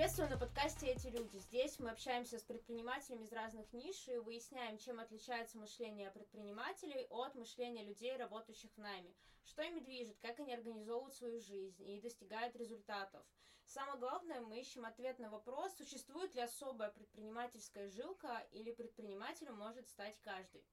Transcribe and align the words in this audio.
Приветствую 0.00 0.30
на 0.30 0.38
подкасте 0.38 0.86
«Эти 0.86 1.08
люди». 1.08 1.36
Здесь 1.36 1.78
мы 1.78 1.90
общаемся 1.90 2.38
с 2.38 2.42
предпринимателями 2.42 3.24
из 3.24 3.32
разных 3.32 3.70
ниш 3.74 4.08
и 4.08 4.16
выясняем, 4.16 4.78
чем 4.78 4.98
отличается 4.98 5.58
мышление 5.58 6.10
предпринимателей 6.10 7.06
от 7.10 7.34
мышления 7.34 7.84
людей, 7.84 8.16
работающих 8.16 8.70
в 8.74 8.78
найме. 8.78 9.14
Что 9.44 9.60
ими 9.60 9.80
движет, 9.80 10.16
как 10.22 10.40
они 10.40 10.54
организовывают 10.54 11.14
свою 11.14 11.38
жизнь 11.38 11.86
и 11.86 12.00
достигают 12.00 12.56
результатов. 12.56 13.22
Самое 13.66 13.98
главное, 13.98 14.40
мы 14.40 14.58
ищем 14.58 14.86
ответ 14.86 15.18
на 15.18 15.28
вопрос, 15.28 15.76
существует 15.76 16.34
ли 16.34 16.40
особая 16.40 16.88
предпринимательская 16.88 17.90
жилка 17.90 18.48
или 18.52 18.72
предпринимателем 18.72 19.58
может 19.58 19.86
стать 19.86 20.18
каждый. 20.22 20.64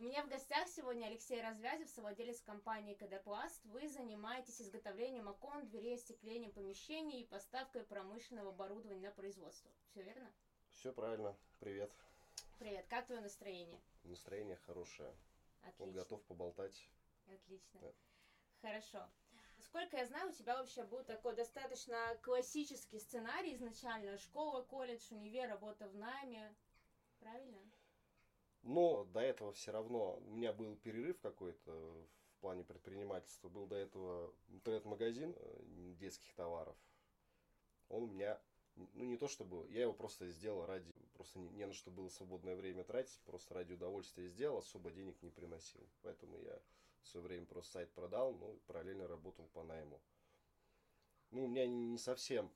У 0.00 0.04
меня 0.04 0.22
в 0.22 0.28
гостях 0.28 0.68
сегодня 0.68 1.06
Алексей 1.06 1.42
Развязев, 1.42 1.88
совладелец 1.90 2.40
компании 2.42 2.94
КД 2.94 3.20
Пласт. 3.24 3.60
Вы 3.64 3.88
занимаетесь 3.88 4.62
изготовлением 4.62 5.26
окон, 5.26 5.66
дверей, 5.66 5.96
остеклением 5.96 6.52
помещений 6.52 7.22
и 7.22 7.26
поставкой 7.26 7.82
промышленного 7.82 8.50
оборудования 8.50 9.08
на 9.08 9.14
производство. 9.14 9.68
Все 9.90 10.02
верно? 10.02 10.32
Все 10.70 10.92
правильно. 10.92 11.36
Привет. 11.58 11.90
Привет. 12.60 12.86
Как 12.86 13.06
твое 13.06 13.20
настроение? 13.20 13.80
Настроение 14.04 14.54
хорошее. 14.66 15.12
Отлично. 15.62 15.84
Он 15.84 15.92
готов 15.92 16.22
поболтать. 16.26 16.88
Отлично. 17.26 17.80
Да. 17.80 17.92
Хорошо. 18.62 19.04
Сколько 19.58 19.96
я 19.96 20.06
знаю, 20.06 20.30
у 20.30 20.32
тебя 20.32 20.56
вообще 20.56 20.84
был 20.84 21.02
такой 21.02 21.34
достаточно 21.34 22.16
классический 22.22 23.00
сценарий 23.00 23.56
изначально. 23.56 24.16
Школа, 24.16 24.62
колледж, 24.62 25.12
универ, 25.12 25.48
работа 25.48 25.88
в 25.88 25.96
найме. 25.96 26.54
Правильно? 27.18 27.58
Но 28.62 29.04
до 29.04 29.20
этого 29.20 29.52
все 29.52 29.70
равно 29.70 30.18
у 30.26 30.30
меня 30.30 30.52
был 30.52 30.76
перерыв 30.76 31.20
какой-то 31.20 31.72
в 32.38 32.40
плане 32.40 32.64
предпринимательства. 32.64 33.48
Был 33.48 33.66
до 33.66 33.76
этого 33.76 34.32
интернет-магазин 34.48 35.34
э, 35.36 35.94
детских 35.98 36.32
товаров. 36.34 36.76
Он 37.88 38.04
у 38.04 38.06
меня, 38.06 38.40
ну 38.76 39.04
не 39.04 39.16
то 39.16 39.28
чтобы, 39.28 39.66
я 39.70 39.82
его 39.82 39.92
просто 39.92 40.28
сделал 40.28 40.66
ради, 40.66 40.92
просто 41.14 41.38
не, 41.38 41.48
не 41.50 41.66
на 41.66 41.72
что 41.72 41.90
было 41.90 42.08
свободное 42.08 42.54
время 42.54 42.84
тратить, 42.84 43.18
просто 43.24 43.54
ради 43.54 43.72
удовольствия 43.72 44.28
сделал, 44.28 44.58
особо 44.58 44.90
денег 44.90 45.20
не 45.22 45.30
приносил. 45.30 45.88
Поэтому 46.02 46.36
я 46.38 46.60
в 47.02 47.08
свое 47.08 47.26
время 47.26 47.46
просто 47.46 47.72
сайт 47.72 47.92
продал, 47.92 48.34
ну 48.34 48.58
параллельно 48.66 49.08
работал 49.08 49.46
по 49.54 49.62
найму. 49.62 50.00
Ну, 51.30 51.44
у 51.44 51.48
меня 51.48 51.66
не 51.66 51.98
совсем 51.98 52.50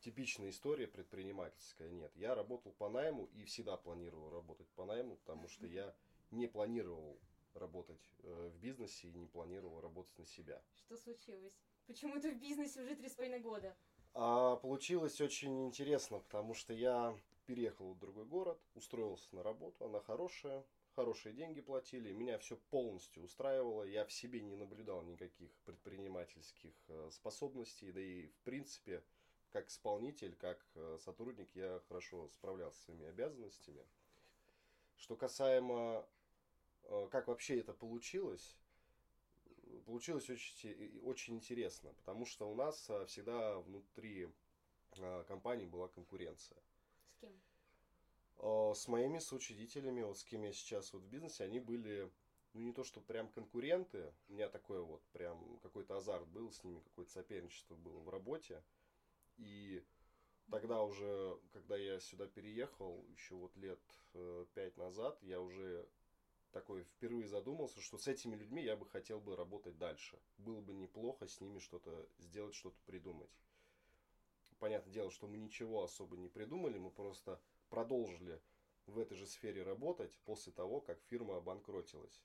типичная 0.00 0.50
история 0.50 0.86
предпринимательская. 0.86 1.90
Нет, 1.90 2.12
я 2.16 2.34
работал 2.34 2.72
по 2.72 2.88
найму 2.88 3.26
и 3.34 3.44
всегда 3.44 3.76
планировал 3.76 4.30
работать 4.30 4.68
по 4.70 4.84
найму, 4.84 5.16
потому 5.16 5.48
что 5.48 5.66
я 5.66 5.94
не 6.30 6.46
планировал 6.46 7.18
работать 7.54 8.00
э, 8.22 8.50
в 8.54 8.58
бизнесе 8.58 9.08
и 9.08 9.12
не 9.12 9.26
планировал 9.26 9.80
работать 9.80 10.16
на 10.18 10.26
себя. 10.26 10.62
Что 10.74 10.96
случилось? 10.96 11.54
Почему 11.86 12.20
ты 12.20 12.32
в 12.32 12.38
бизнесе 12.40 12.82
уже 12.82 12.94
три 12.94 13.08
с 13.08 13.14
половиной 13.14 13.40
года? 13.40 13.76
А 14.14 14.56
получилось 14.56 15.20
очень 15.20 15.66
интересно, 15.66 16.20
потому 16.20 16.54
что 16.54 16.72
я 16.72 17.16
переехал 17.46 17.92
в 17.94 17.98
другой 17.98 18.24
город, 18.24 18.60
устроился 18.74 19.34
на 19.34 19.42
работу, 19.42 19.84
она 19.84 20.00
хорошая, 20.00 20.64
хорошие 20.94 21.34
деньги 21.34 21.60
платили, 21.60 22.12
меня 22.12 22.38
все 22.38 22.56
полностью 22.70 23.24
устраивало, 23.24 23.82
я 23.82 24.04
в 24.04 24.12
себе 24.12 24.40
не 24.40 24.56
наблюдал 24.56 25.02
никаких 25.02 25.50
предпринимательских 25.64 26.72
э, 26.88 27.08
способностей, 27.12 27.92
да 27.92 28.00
и 28.00 28.28
в 28.28 28.38
принципе 28.42 29.02
как 29.50 29.68
исполнитель, 29.68 30.34
как 30.36 30.64
э, 30.74 30.98
сотрудник 31.00 31.54
я 31.54 31.80
хорошо 31.88 32.28
справлялся 32.28 32.78
с 32.78 32.84
своими 32.84 33.06
обязанностями. 33.06 33.84
Что 34.96 35.16
касаемо, 35.16 36.06
э, 36.84 37.08
как 37.10 37.28
вообще 37.28 37.58
это 37.58 37.72
получилось, 37.72 38.56
получилось 39.86 40.28
очень, 40.30 41.00
очень 41.02 41.36
интересно, 41.36 41.92
потому 41.94 42.26
что 42.26 42.50
у 42.50 42.54
нас 42.54 42.88
э, 42.88 43.06
всегда 43.06 43.58
внутри 43.60 44.28
компании 45.28 45.66
была 45.66 45.86
конкуренция. 45.86 46.58
С 47.06 47.16
кем? 47.20 48.74
С 48.74 48.88
моими 48.88 49.18
соучредителями, 49.18 50.02
вот 50.02 50.18
с 50.18 50.24
кем 50.24 50.42
я 50.42 50.52
сейчас 50.52 50.92
вот 50.92 51.02
в 51.02 51.06
бизнесе, 51.06 51.44
они 51.44 51.60
были, 51.60 52.10
ну 52.54 52.62
не 52.62 52.72
то 52.72 52.82
что 52.82 53.00
прям 53.00 53.28
конкуренты, 53.28 54.12
у 54.28 54.32
меня 54.32 54.48
такое 54.48 54.80
вот 54.80 55.00
прям 55.12 55.58
какой-то 55.62 55.96
азарт 55.96 56.26
был 56.26 56.50
с 56.50 56.64
ними, 56.64 56.80
какое-то 56.80 57.12
соперничество 57.12 57.76
было 57.76 58.00
в 58.00 58.08
работе. 58.08 58.64
И 59.40 59.82
тогда 60.50 60.82
уже, 60.82 61.38
когда 61.52 61.76
я 61.76 61.98
сюда 61.98 62.26
переехал, 62.26 63.04
еще 63.10 63.34
вот 63.34 63.56
лет 63.56 63.80
э, 64.14 64.46
пять 64.54 64.76
назад, 64.76 65.18
я 65.22 65.40
уже 65.40 65.88
такой 66.52 66.82
впервые 66.82 67.26
задумался, 67.26 67.80
что 67.80 67.96
с 67.96 68.06
этими 68.06 68.36
людьми 68.36 68.62
я 68.62 68.76
бы 68.76 68.86
хотел 68.86 69.20
бы 69.20 69.36
работать 69.36 69.78
дальше. 69.78 70.20
Было 70.36 70.60
бы 70.60 70.74
неплохо 70.74 71.26
с 71.26 71.40
ними 71.40 71.58
что-то 71.58 72.08
сделать, 72.18 72.54
что-то 72.54 72.78
придумать. 72.84 73.30
Понятное 74.58 74.92
дело, 74.92 75.10
что 75.10 75.26
мы 75.26 75.38
ничего 75.38 75.84
особо 75.84 76.18
не 76.18 76.28
придумали, 76.28 76.76
мы 76.76 76.90
просто 76.90 77.40
продолжили 77.70 78.42
в 78.84 78.98
этой 78.98 79.16
же 79.16 79.26
сфере 79.26 79.62
работать 79.62 80.18
после 80.24 80.52
того, 80.52 80.80
как 80.80 81.00
фирма 81.04 81.38
обанкротилась. 81.38 82.20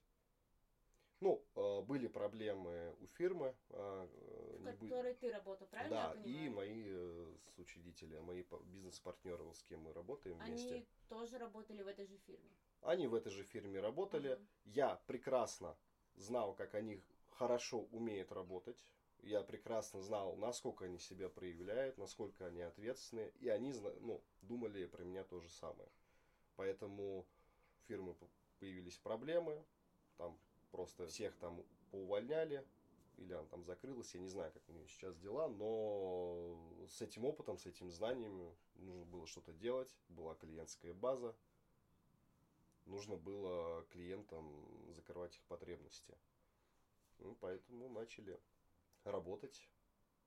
Ну, 1.22 1.42
э, 1.56 1.82
были 1.82 2.08
проблемы 2.08 2.96
у 3.00 3.08
фирмы. 3.08 3.56
А, 3.70 4.08
э, 4.12 4.74
в 4.74 4.80
которой 4.80 5.14
ты 5.16 5.32
работал, 5.32 5.68
правильно 5.68 6.14
да, 6.14 6.22
и 6.24 6.50
мои 6.50 6.84
э, 6.88 7.34
соучредители, 7.56 8.20
мои 8.20 8.44
бизнес-партнеры, 8.66 9.54
с 9.54 9.64
кем 9.64 9.82
мы 9.82 9.94
работаем 9.94 10.40
Они 10.42 10.52
вместе. 10.52 10.76
Они 10.76 10.88
тоже 11.08 11.38
работали 11.38 11.84
в 11.84 11.88
этой 11.88 12.06
же 12.06 12.18
фирме? 12.18 12.50
Они 12.82 13.08
в 13.08 13.16
этой 13.16 13.32
же 13.32 13.44
фирме 13.44 13.80
работали. 13.80 14.34
Угу. 14.34 14.42
Я 14.66 15.02
прекрасно 15.08 15.78
знал, 16.16 16.54
как 16.54 16.76
они 16.76 17.02
хорошо 17.30 17.82
умеют 17.92 18.32
работать. 18.32 18.84
Я 19.20 19.42
прекрасно 19.42 20.02
знал, 20.02 20.36
насколько 20.36 20.86
они 20.86 21.00
себя 21.00 21.30
проявляют, 21.30 21.98
насколько 21.98 22.46
они 22.46 22.62
ответственны. 22.62 23.32
И 23.40 23.48
они 23.48 23.74
ну, 24.02 24.22
думали 24.42 24.86
про 24.86 25.04
меня 25.04 25.24
то 25.24 25.40
же 25.40 25.50
самое. 25.50 25.90
Поэтому 26.58 27.20
у 27.20 27.26
фирмы 27.88 28.16
появились 28.60 28.98
проблемы. 28.98 29.64
Там 30.18 30.38
просто 30.76 31.08
всех 31.08 31.38
там 31.38 31.64
поувольняли, 31.92 32.68
или 33.16 33.32
она 33.32 33.48
там 33.48 33.64
закрылась, 33.64 34.14
я 34.14 34.20
не 34.20 34.28
знаю, 34.28 34.52
как 34.52 34.62
у 34.68 34.74
нее 34.74 34.86
сейчас 34.90 35.18
дела, 35.18 35.48
но 35.48 36.86
с 36.90 37.02
этим 37.02 37.24
опытом, 37.24 37.58
с 37.58 37.66
этим 37.66 37.90
знаниями 37.92 38.54
нужно 38.76 39.06
было 39.06 39.26
что-то 39.26 39.54
делать, 39.54 39.96
была 40.10 40.36
клиентская 40.36 40.94
база, 40.94 41.34
нужно 42.86 43.16
было 43.16 43.86
клиентам 43.92 44.46
закрывать 44.92 45.38
их 45.38 45.44
потребности. 45.46 46.18
Ну, 47.20 47.38
поэтому 47.40 47.88
начали 47.88 48.38
работать. 49.06 49.70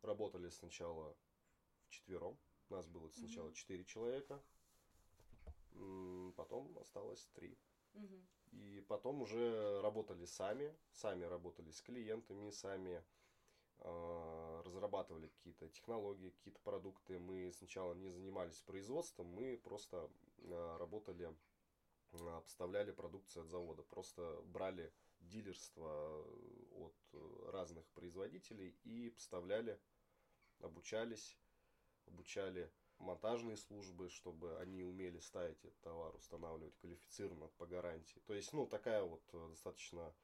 Работали 0.00 0.48
сначала 0.48 1.14
в 1.84 1.90
четвером. 1.90 2.38
У 2.70 2.74
нас 2.74 2.86
было 2.86 3.10
сначала 3.10 3.52
четыре 3.52 3.82
mm-hmm. 3.82 3.86
человека, 3.86 4.42
потом 6.36 6.78
осталось 6.78 7.26
три. 7.34 7.58
И 8.52 8.84
потом 8.88 9.22
уже 9.22 9.80
работали 9.82 10.24
сами, 10.24 10.74
сами 10.92 11.24
работали 11.24 11.70
с 11.70 11.82
клиентами, 11.82 12.50
сами 12.50 13.04
э, 13.78 14.62
разрабатывали 14.64 15.28
какие-то 15.28 15.68
технологии, 15.68 16.30
какие-то 16.30 16.60
продукты. 16.60 17.18
Мы 17.18 17.52
сначала 17.52 17.94
не 17.94 18.10
занимались 18.10 18.60
производством, 18.62 19.26
мы 19.26 19.58
просто 19.58 20.10
э, 20.38 20.76
работали, 20.78 21.34
э, 22.12 22.40
поставляли 22.42 22.92
продукцию 22.92 23.42
от 23.42 23.48
завода, 23.48 23.82
просто 23.82 24.40
брали 24.46 24.92
дилерство 25.20 26.24
от 26.76 26.94
разных 27.52 27.84
производителей 27.90 28.76
и 28.84 29.10
поставляли, 29.10 29.78
обучались, 30.60 31.36
обучали 32.06 32.70
монтажные 32.98 33.56
службы, 33.56 34.08
чтобы 34.10 34.58
они 34.58 34.82
умели 34.82 35.18
ставить 35.18 35.58
этот 35.64 35.80
товар, 35.80 36.14
устанавливать 36.16 36.76
квалифицированно 36.76 37.48
по 37.58 37.66
гарантии. 37.66 38.20
То 38.26 38.34
есть, 38.34 38.52
ну, 38.52 38.66
такая 38.66 39.02
вот 39.02 39.22
э, 39.32 39.48
достаточно... 39.50 40.14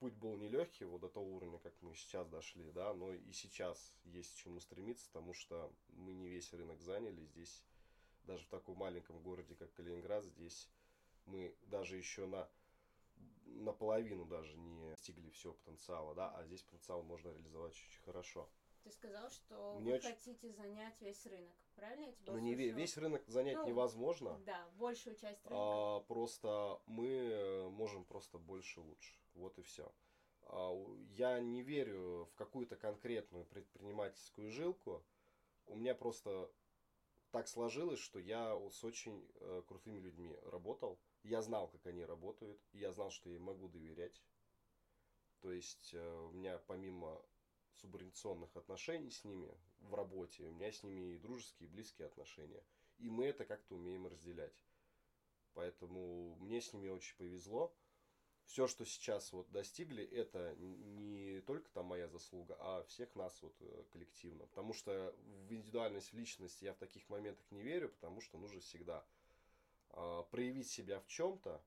Путь 0.00 0.14
был 0.14 0.36
нелегкий, 0.36 0.84
вот 0.84 1.00
до 1.00 1.08
того 1.08 1.28
уровня, 1.34 1.58
как 1.58 1.74
мы 1.82 1.92
сейчас 1.92 2.28
дошли, 2.28 2.70
да, 2.70 2.94
но 2.94 3.12
и 3.12 3.32
сейчас 3.32 3.92
есть 4.04 4.32
к 4.32 4.36
чему 4.36 4.60
стремиться, 4.60 5.08
потому 5.08 5.34
что 5.34 5.74
мы 5.88 6.14
не 6.14 6.28
весь 6.28 6.52
рынок 6.52 6.80
заняли. 6.80 7.24
Здесь, 7.24 7.64
даже 8.22 8.44
в 8.44 8.48
таком 8.48 8.76
маленьком 8.76 9.20
городе, 9.20 9.56
как 9.56 9.72
Калининград, 9.72 10.22
здесь 10.22 10.68
мы 11.26 11.52
даже 11.66 11.96
еще 11.96 12.26
на 12.26 12.48
наполовину 13.46 14.24
даже 14.24 14.56
не 14.56 14.88
достигли 14.88 15.30
всего 15.30 15.54
потенциала, 15.54 16.14
да, 16.14 16.30
а 16.30 16.44
здесь 16.44 16.62
потенциал 16.62 17.02
можно 17.02 17.30
реализовать 17.30 17.72
очень 17.72 18.02
хорошо. 18.02 18.48
Ты 18.84 18.92
сказал, 18.92 19.28
что 19.30 19.78
Мне 19.80 19.90
вы 19.90 19.96
очень... 19.98 20.10
хотите 20.10 20.52
занять 20.52 21.00
весь 21.00 21.26
рынок, 21.26 21.56
правильно 21.78 22.04
я 22.06 22.12
тебя 22.12 22.32
Ну, 22.32 22.38
не 22.38 22.54
весь 22.54 22.96
рынок 22.96 23.22
занять 23.26 23.56
ну, 23.56 23.66
невозможно. 23.66 24.38
Да, 24.44 24.68
большую 24.76 25.16
часть 25.16 25.44
рынка. 25.44 25.48
А, 25.50 26.00
просто 26.00 26.80
мы 26.86 27.68
можем 27.70 28.04
просто 28.04 28.38
больше 28.38 28.80
лучше. 28.80 29.14
Вот 29.34 29.58
и 29.58 29.62
все. 29.62 29.90
А, 30.42 30.72
я 31.10 31.40
не 31.40 31.62
верю 31.62 32.28
в 32.32 32.34
какую-то 32.34 32.76
конкретную 32.76 33.44
предпринимательскую 33.46 34.50
жилку. 34.50 35.04
У 35.66 35.76
меня 35.76 35.94
просто 35.94 36.50
так 37.30 37.46
сложилось, 37.46 38.00
что 38.00 38.18
я 38.18 38.58
с 38.70 38.82
очень 38.84 39.26
э, 39.34 39.62
крутыми 39.68 39.98
людьми 39.98 40.34
работал. 40.46 40.98
Я 41.22 41.42
знал, 41.42 41.68
как 41.68 41.86
они 41.86 42.04
работают, 42.04 42.58
и 42.72 42.78
я 42.78 42.92
знал, 42.92 43.10
что 43.10 43.28
я 43.28 43.36
им 43.36 43.42
могу 43.42 43.68
доверять. 43.68 44.22
То 45.40 45.52
есть 45.52 45.90
э, 45.92 46.18
у 46.26 46.30
меня 46.30 46.58
помимо 46.66 47.20
субординационных 47.80 48.56
отношений 48.56 49.10
с 49.10 49.24
ними 49.24 49.52
в 49.80 49.94
работе, 49.94 50.44
у 50.44 50.52
меня 50.52 50.70
с 50.70 50.82
ними 50.82 51.14
и 51.14 51.18
дружеские, 51.18 51.68
и 51.68 51.72
близкие 51.72 52.06
отношения. 52.06 52.62
И 52.98 53.08
мы 53.08 53.26
это 53.26 53.44
как-то 53.44 53.76
умеем 53.76 54.06
разделять. 54.06 54.54
Поэтому 55.54 56.36
мне 56.36 56.60
с 56.60 56.72
ними 56.72 56.88
очень 56.88 57.16
повезло. 57.16 57.74
Все, 58.44 58.66
что 58.66 58.84
сейчас 58.86 59.32
вот 59.32 59.50
достигли, 59.50 60.02
это 60.04 60.54
не 60.56 61.40
только 61.42 61.70
там 61.70 61.86
моя 61.86 62.08
заслуга, 62.08 62.56
а 62.58 62.82
всех 62.84 63.14
нас 63.14 63.42
вот 63.42 63.54
э, 63.60 63.84
коллективно. 63.90 64.46
Потому 64.46 64.72
что 64.72 65.14
в 65.48 65.52
индивидуальность, 65.52 66.12
в 66.12 66.16
личность 66.16 66.62
я 66.62 66.72
в 66.72 66.78
таких 66.78 67.08
моментах 67.10 67.44
не 67.50 67.60
верю, 67.60 67.90
потому 67.90 68.22
что 68.22 68.38
нужно 68.38 68.60
всегда 68.60 69.04
э, 69.90 70.22
проявить 70.30 70.70
себя 70.70 70.98
в 71.00 71.06
чем-то 71.08 71.62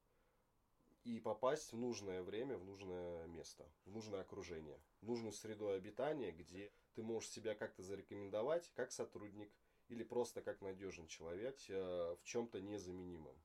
и 1.03 1.19
попасть 1.19 1.71
в 1.71 1.77
нужное 1.77 2.21
время, 2.21 2.57
в 2.57 2.63
нужное 2.63 3.27
место, 3.27 3.67
в 3.85 3.91
нужное 3.91 4.21
окружение, 4.21 4.79
в 5.01 5.07
нужную 5.07 5.33
среду 5.33 5.69
обитания, 5.69 6.31
где 6.31 6.71
ты 6.93 7.03
можешь 7.03 7.29
себя 7.29 7.55
как-то 7.55 7.81
зарекомендовать 7.83 8.71
как 8.75 8.91
сотрудник 8.91 9.51
или 9.87 10.03
просто 10.03 10.41
как 10.41 10.61
надежный 10.61 11.07
человек 11.07 11.57
э, 11.69 12.15
в 12.19 12.23
чем-то 12.23 12.61
незаменимым 12.61 13.35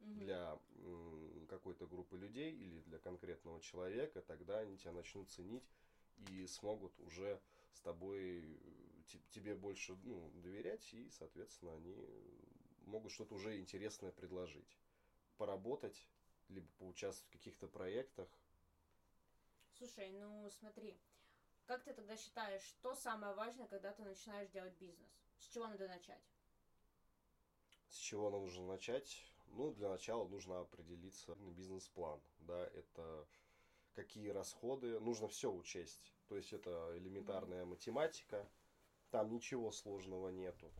для 0.00 0.58
какой-то 1.48 1.86
группы 1.86 2.16
людей 2.16 2.52
или 2.52 2.80
для 2.82 2.98
конкретного 2.98 3.60
человека, 3.60 4.22
тогда 4.22 4.58
они 4.58 4.76
тебя 4.76 4.92
начнут 4.92 5.28
ценить 5.30 5.68
и 6.30 6.46
смогут 6.46 6.98
уже 7.00 7.40
с 7.72 7.80
тобой 7.80 8.58
тебе 9.30 9.54
больше 9.54 9.96
ну, 10.04 10.30
доверять, 10.42 10.92
и, 10.92 11.10
соответственно, 11.10 11.74
они 11.74 11.96
могут 12.86 13.12
что-то 13.12 13.34
уже 13.34 13.58
интересное 13.58 14.12
предложить. 14.12 14.78
Поработать, 15.36 16.06
либо 16.48 16.68
поучаствовать 16.78 17.28
в 17.28 17.32
каких-то 17.32 17.68
проектах. 17.68 18.28
Слушай, 19.76 20.10
ну 20.10 20.50
смотри, 20.50 20.98
как 21.66 21.84
ты 21.84 21.92
тогда 21.92 22.16
считаешь, 22.16 22.62
что 22.62 22.94
самое 22.94 23.34
важное, 23.34 23.66
когда 23.68 23.92
ты 23.92 24.02
начинаешь 24.02 24.48
делать 24.50 24.74
бизнес? 24.78 25.10
С 25.38 25.48
чего 25.48 25.66
надо 25.66 25.86
начать? 25.86 26.22
С 27.90 27.96
чего 27.96 28.30
нужно 28.30 28.66
начать? 28.66 29.24
Ну, 29.52 29.72
для 29.72 29.88
начала 29.88 30.26
нужно 30.28 30.60
определиться 30.60 31.34
на 31.36 31.50
бизнес-план. 31.52 32.20
Да, 32.40 32.66
это 32.74 33.26
какие 33.94 34.28
расходы. 34.28 34.98
Нужно 35.00 35.28
все 35.28 35.52
учесть. 35.52 36.14
То 36.28 36.36
есть 36.36 36.52
это 36.52 36.96
элементарная 36.96 37.64
математика. 37.64 38.48
Там 39.10 39.30
ничего 39.30 39.70
сложного 39.72 40.28
нету. 40.28 40.70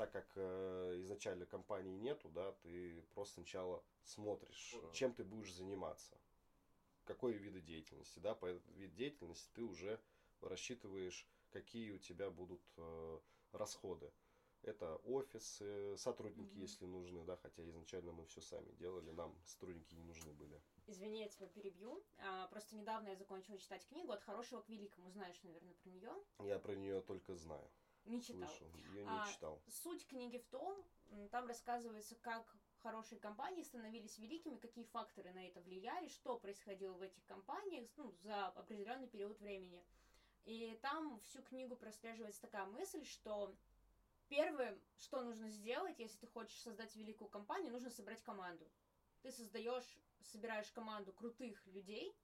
Так 0.00 0.12
как 0.12 0.32
э, 0.36 0.96
изначально 1.00 1.44
компании 1.44 1.98
нету, 1.98 2.30
да, 2.30 2.52
ты 2.62 3.02
просто 3.12 3.34
сначала 3.34 3.84
смотришь, 4.02 4.74
чем 4.94 5.12
ты 5.12 5.24
будешь 5.24 5.52
заниматься. 5.52 6.16
Какой 7.04 7.34
вид 7.34 7.62
деятельности, 7.66 8.18
да, 8.18 8.34
по 8.34 8.50
вид 8.50 8.94
деятельности 8.94 9.50
ты 9.52 9.62
уже 9.62 10.00
рассчитываешь, 10.40 11.28
какие 11.50 11.90
у 11.90 11.98
тебя 11.98 12.30
будут 12.30 12.62
э, 12.78 13.20
расходы. 13.52 14.10
Это 14.62 14.96
офисы, 15.04 15.98
сотрудники, 15.98 16.54
mm-hmm. 16.54 16.62
если 16.62 16.86
нужны, 16.86 17.22
да, 17.24 17.36
хотя 17.36 17.62
изначально 17.68 18.12
мы 18.12 18.24
все 18.24 18.40
сами 18.40 18.72
делали, 18.78 19.10
нам 19.10 19.36
сотрудники 19.44 19.92
не 19.92 20.04
нужны 20.04 20.32
были. 20.32 20.62
Извини, 20.86 21.20
я 21.20 21.28
тебя 21.28 21.46
перебью. 21.48 22.02
А, 22.20 22.46
просто 22.46 22.74
недавно 22.74 23.08
я 23.08 23.16
закончила 23.16 23.58
читать 23.58 23.86
книгу 23.86 24.12
«От 24.12 24.22
хорошего 24.22 24.62
к 24.62 24.68
великому». 24.70 25.10
Знаешь, 25.10 25.42
наверное, 25.42 25.74
про 25.74 25.90
нее? 25.90 26.12
Я 26.38 26.58
про 26.58 26.74
нее 26.74 27.02
только 27.02 27.36
знаю. 27.36 27.70
Не 28.04 28.22
читал. 28.22 28.48
Слышал. 28.48 28.66
Я 28.94 29.02
не 29.04 29.08
а, 29.08 29.26
читал. 29.32 29.62
Суть 29.68 30.06
книги 30.06 30.38
в 30.38 30.46
том, 30.46 30.84
там 31.30 31.46
рассказывается, 31.46 32.16
как 32.16 32.56
хорошие 32.82 33.20
компании 33.20 33.62
становились 33.62 34.18
великими, 34.18 34.56
какие 34.56 34.84
факторы 34.84 35.32
на 35.32 35.46
это 35.46 35.60
влияли, 35.60 36.08
что 36.08 36.38
происходило 36.38 36.94
в 36.94 37.02
этих 37.02 37.24
компаниях 37.26 37.88
ну, 37.96 38.10
за 38.22 38.46
определенный 38.48 39.08
период 39.08 39.38
времени. 39.40 39.84
И 40.44 40.78
там 40.80 41.20
всю 41.20 41.42
книгу 41.42 41.76
прослеживается 41.76 42.40
такая 42.40 42.64
мысль, 42.66 43.04
что 43.04 43.54
Первое, 44.30 44.78
что 45.00 45.22
нужно 45.22 45.48
сделать, 45.50 45.98
если 45.98 46.16
ты 46.18 46.28
хочешь 46.28 46.60
создать 46.60 46.94
великую 46.94 47.28
компанию, 47.28 47.72
нужно 47.72 47.90
собрать 47.90 48.22
команду. 48.22 48.64
Ты 49.22 49.32
создаешь, 49.32 49.98
собираешь 50.22 50.70
команду 50.70 51.12
крутых 51.12 51.66
людей, 51.66 52.14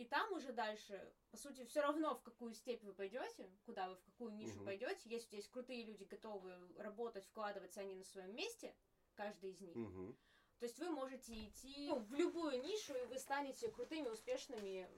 и 0.00 0.06
там 0.06 0.32
уже 0.32 0.50
дальше, 0.54 1.12
по 1.30 1.36
сути, 1.36 1.62
все 1.66 1.82
равно 1.82 2.14
в 2.14 2.22
какую 2.22 2.54
степь 2.54 2.82
вы 2.84 2.94
пойдете, 2.94 3.50
куда 3.66 3.90
вы 3.90 3.96
в 3.96 4.00
какую 4.00 4.32
нишу 4.32 4.56
угу. 4.56 4.64
пойдете, 4.64 5.10
если 5.10 5.36
есть 5.36 5.50
крутые 5.50 5.84
люди, 5.84 6.04
готовы 6.04 6.54
работать, 6.78 7.26
вкладываться 7.26 7.82
они 7.82 7.94
на 7.94 8.04
своем 8.04 8.34
месте, 8.34 8.74
каждый 9.12 9.50
из 9.50 9.60
них. 9.60 9.76
Угу. 9.76 10.16
То 10.58 10.64
есть 10.64 10.78
вы 10.78 10.88
можете 10.88 11.34
идти 11.34 11.88
ну, 11.88 11.98
в 11.98 12.14
любую 12.14 12.62
нишу, 12.62 12.94
и 12.94 13.04
вы 13.04 13.18
станете 13.18 13.68
крутыми, 13.68 14.08
успешными, 14.08 14.88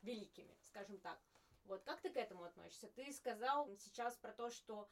великими, 0.00 0.56
скажем 0.62 0.98
так. 1.00 1.20
Вот 1.64 1.84
как 1.84 2.00
ты 2.00 2.08
к 2.08 2.16
этому 2.16 2.44
относишься? 2.44 2.88
Ты 2.88 3.12
сказал 3.12 3.68
сейчас 3.76 4.16
про 4.16 4.32
то, 4.32 4.48
что 4.48 4.88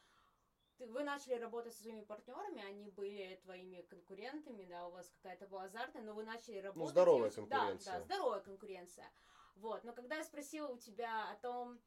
ты, 0.80 0.86
вы 0.86 1.04
начали 1.04 1.34
работать 1.34 1.74
со 1.74 1.82
своими 1.82 2.02
партнерами, 2.02 2.62
они 2.62 2.90
были 2.90 3.38
твоими 3.42 3.82
конкурентами, 3.82 4.64
да, 4.64 4.86
у 4.86 4.90
вас 4.90 5.10
какая-то 5.10 5.46
была 5.46 5.64
азартная, 5.64 6.02
но 6.02 6.14
вы 6.14 6.24
начали 6.24 6.56
ну, 6.56 6.62
работать. 6.62 6.82
Ну, 6.82 6.86
здоровая 6.86 7.30
конкуренция. 7.30 7.92
Да, 7.92 7.98
да, 7.98 8.04
здоровая 8.04 8.40
конкуренция. 8.40 9.12
Вот, 9.56 9.84
но 9.84 9.92
когда 9.92 10.16
я 10.16 10.24
спросила 10.24 10.68
у 10.68 10.78
тебя 10.78 11.30
о 11.30 11.36
том, 11.36 11.78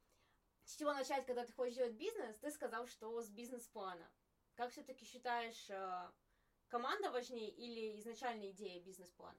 с 0.64 0.76
чего 0.76 0.92
начать, 0.92 1.26
когда 1.26 1.44
ты 1.44 1.52
хочешь 1.52 1.74
делать 1.74 1.94
бизнес, 1.94 2.36
ты 2.36 2.50
сказал, 2.52 2.86
что 2.86 3.20
с 3.20 3.28
бизнес-плана. 3.30 4.08
Как 4.54 4.70
все-таки 4.70 5.04
считаешь, 5.04 5.68
э, 5.68 6.10
команда 6.68 7.10
важнее 7.10 7.50
или 7.50 7.98
изначальная 7.98 8.50
идея 8.50 8.80
бизнес-плана? 8.80 9.38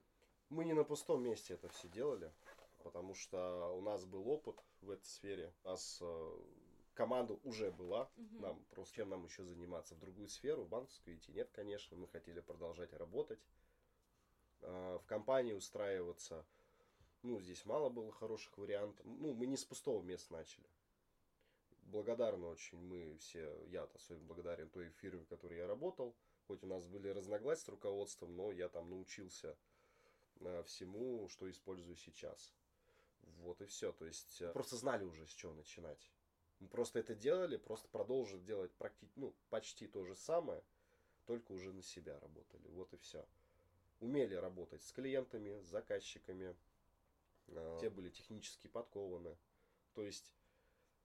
Мы 0.50 0.66
не 0.66 0.74
на 0.74 0.84
пустом 0.84 1.24
месте 1.24 1.54
это 1.54 1.70
все 1.70 1.88
делали, 1.88 2.34
потому 2.84 3.16
что 3.16 3.74
у 3.74 3.82
нас 3.82 4.06
был 4.06 4.28
опыт 4.28 4.62
в 4.82 4.90
этой 4.90 5.06
сфере. 5.06 5.54
У 5.64 5.70
нас 5.70 6.00
э, 6.02 6.40
команда 6.96 7.38
уже 7.44 7.72
была, 7.72 8.10
угу. 8.16 8.40
нам 8.40 8.66
просто 8.72 8.96
чем 8.96 9.10
нам 9.10 9.24
еще 9.26 9.44
заниматься, 9.44 9.94
в 9.96 10.00
другую 10.00 10.28
сферу, 10.28 10.66
банковскую 10.66 11.18
идти 11.18 11.32
нет, 11.32 11.50
конечно, 11.52 11.96
мы 11.96 12.08
хотели 12.08 12.40
продолжать 12.40 12.94
работать, 12.94 13.40
а, 14.62 14.98
в 14.98 15.06
компании 15.06 15.54
устраиваться, 15.54 16.46
ну, 17.22 17.40
здесь 17.40 17.66
мало 17.66 17.90
было 17.90 18.12
хороших 18.12 18.58
вариантов, 18.58 19.06
ну, 19.06 19.34
мы 19.34 19.46
не 19.46 19.58
с 19.58 19.66
пустого 19.66 20.02
места 20.02 20.34
начали. 20.34 20.68
Благодарны 21.84 22.48
очень 22.48 22.80
мы 22.80 23.16
все, 23.20 23.64
я 23.68 23.84
особенно 23.94 24.26
благодарен 24.26 24.70
той 24.70 24.90
фирме, 24.90 25.22
в 25.22 25.28
которой 25.28 25.60
я 25.60 25.68
работал, 25.68 26.16
хоть 26.48 26.64
у 26.64 26.68
нас 26.68 26.88
были 26.88 27.10
разногласия 27.10 27.66
с 27.66 27.70
руководством, 27.70 28.36
но 28.36 28.52
я 28.52 28.70
там 28.70 28.90
научился 28.90 29.56
а, 30.40 30.64
всему, 30.64 31.28
что 31.30 31.50
использую 31.50 31.96
сейчас. 31.96 32.54
Вот 33.38 33.62
и 33.62 33.66
все. 33.66 33.92
То 33.92 34.06
есть 34.06 34.42
а, 34.42 34.52
просто 34.52 34.78
знали 34.78 35.04
уже, 35.04 35.28
с 35.28 35.32
чего 35.32 35.54
начинать. 35.54 36.12
Мы 36.66 36.70
просто 36.70 36.98
это 36.98 37.14
делали, 37.14 37.58
просто 37.58 37.88
продолжили 37.90 38.42
делать 38.42 38.74
практически, 38.74 39.20
ну, 39.20 39.36
почти 39.52 39.86
то 39.86 40.04
же 40.04 40.16
самое, 40.16 40.64
только 41.26 41.52
уже 41.52 41.72
на 41.72 41.84
себя 41.84 42.20
работали. 42.20 42.68
Вот 42.70 42.92
и 42.92 42.98
все. 42.98 43.24
Умели 44.00 44.34
работать 44.34 44.82
с 44.82 44.92
клиентами, 44.92 45.62
с 45.62 45.66
заказчиками. 45.66 46.56
Э, 47.50 47.78
те 47.80 47.92
были 47.92 48.10
технически 48.10 48.66
подкованы. 48.66 49.38
То 49.94 50.02
есть 50.02 50.34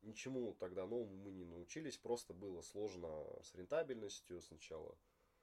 ничему 0.00 0.55
тогда 0.55 0.87
новому 0.87 1.14
мы 1.14 1.31
не 1.31 1.45
научились, 1.45 1.99
просто 1.99 2.33
было 2.33 2.62
сложно 2.62 3.26
с 3.43 3.55
рентабельностью 3.55 4.40
сначала. 4.40 4.97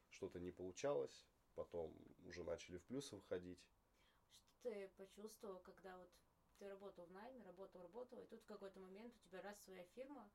Что-то 0.09 0.39
не 0.39 0.49
получалось, 0.49 1.27
потом 1.53 1.93
уже 2.25 2.43
начали 2.43 2.79
в 2.79 2.83
плюсы 2.85 3.15
выходить. 3.15 3.63
Что 4.31 4.71
ты 4.71 4.89
почувствовал, 4.97 5.59
когда 5.59 5.95
вот 5.95 6.09
ты 6.59 6.67
работал 6.67 7.05
в 7.05 7.11
найме, 7.11 7.43
работал, 7.43 7.81
работал, 7.81 8.19
и 8.19 8.27
тут 8.27 8.41
в 8.41 8.45
какой-то 8.45 8.79
момент 8.79 9.13
у 9.15 9.27
тебя 9.27 9.41
раз 9.41 9.59
своя 9.63 9.83
фирма, 9.95 10.29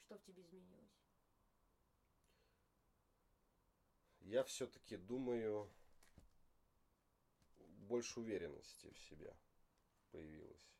что 0.00 0.16
в 0.16 0.22
тебе 0.22 0.42
изменилось? 0.42 1.02
Я 4.20 4.42
все-таки 4.44 4.96
думаю, 4.96 5.70
больше 7.86 8.20
уверенности 8.20 8.90
в 8.90 8.98
себе 8.98 9.36
появилось. 10.10 10.74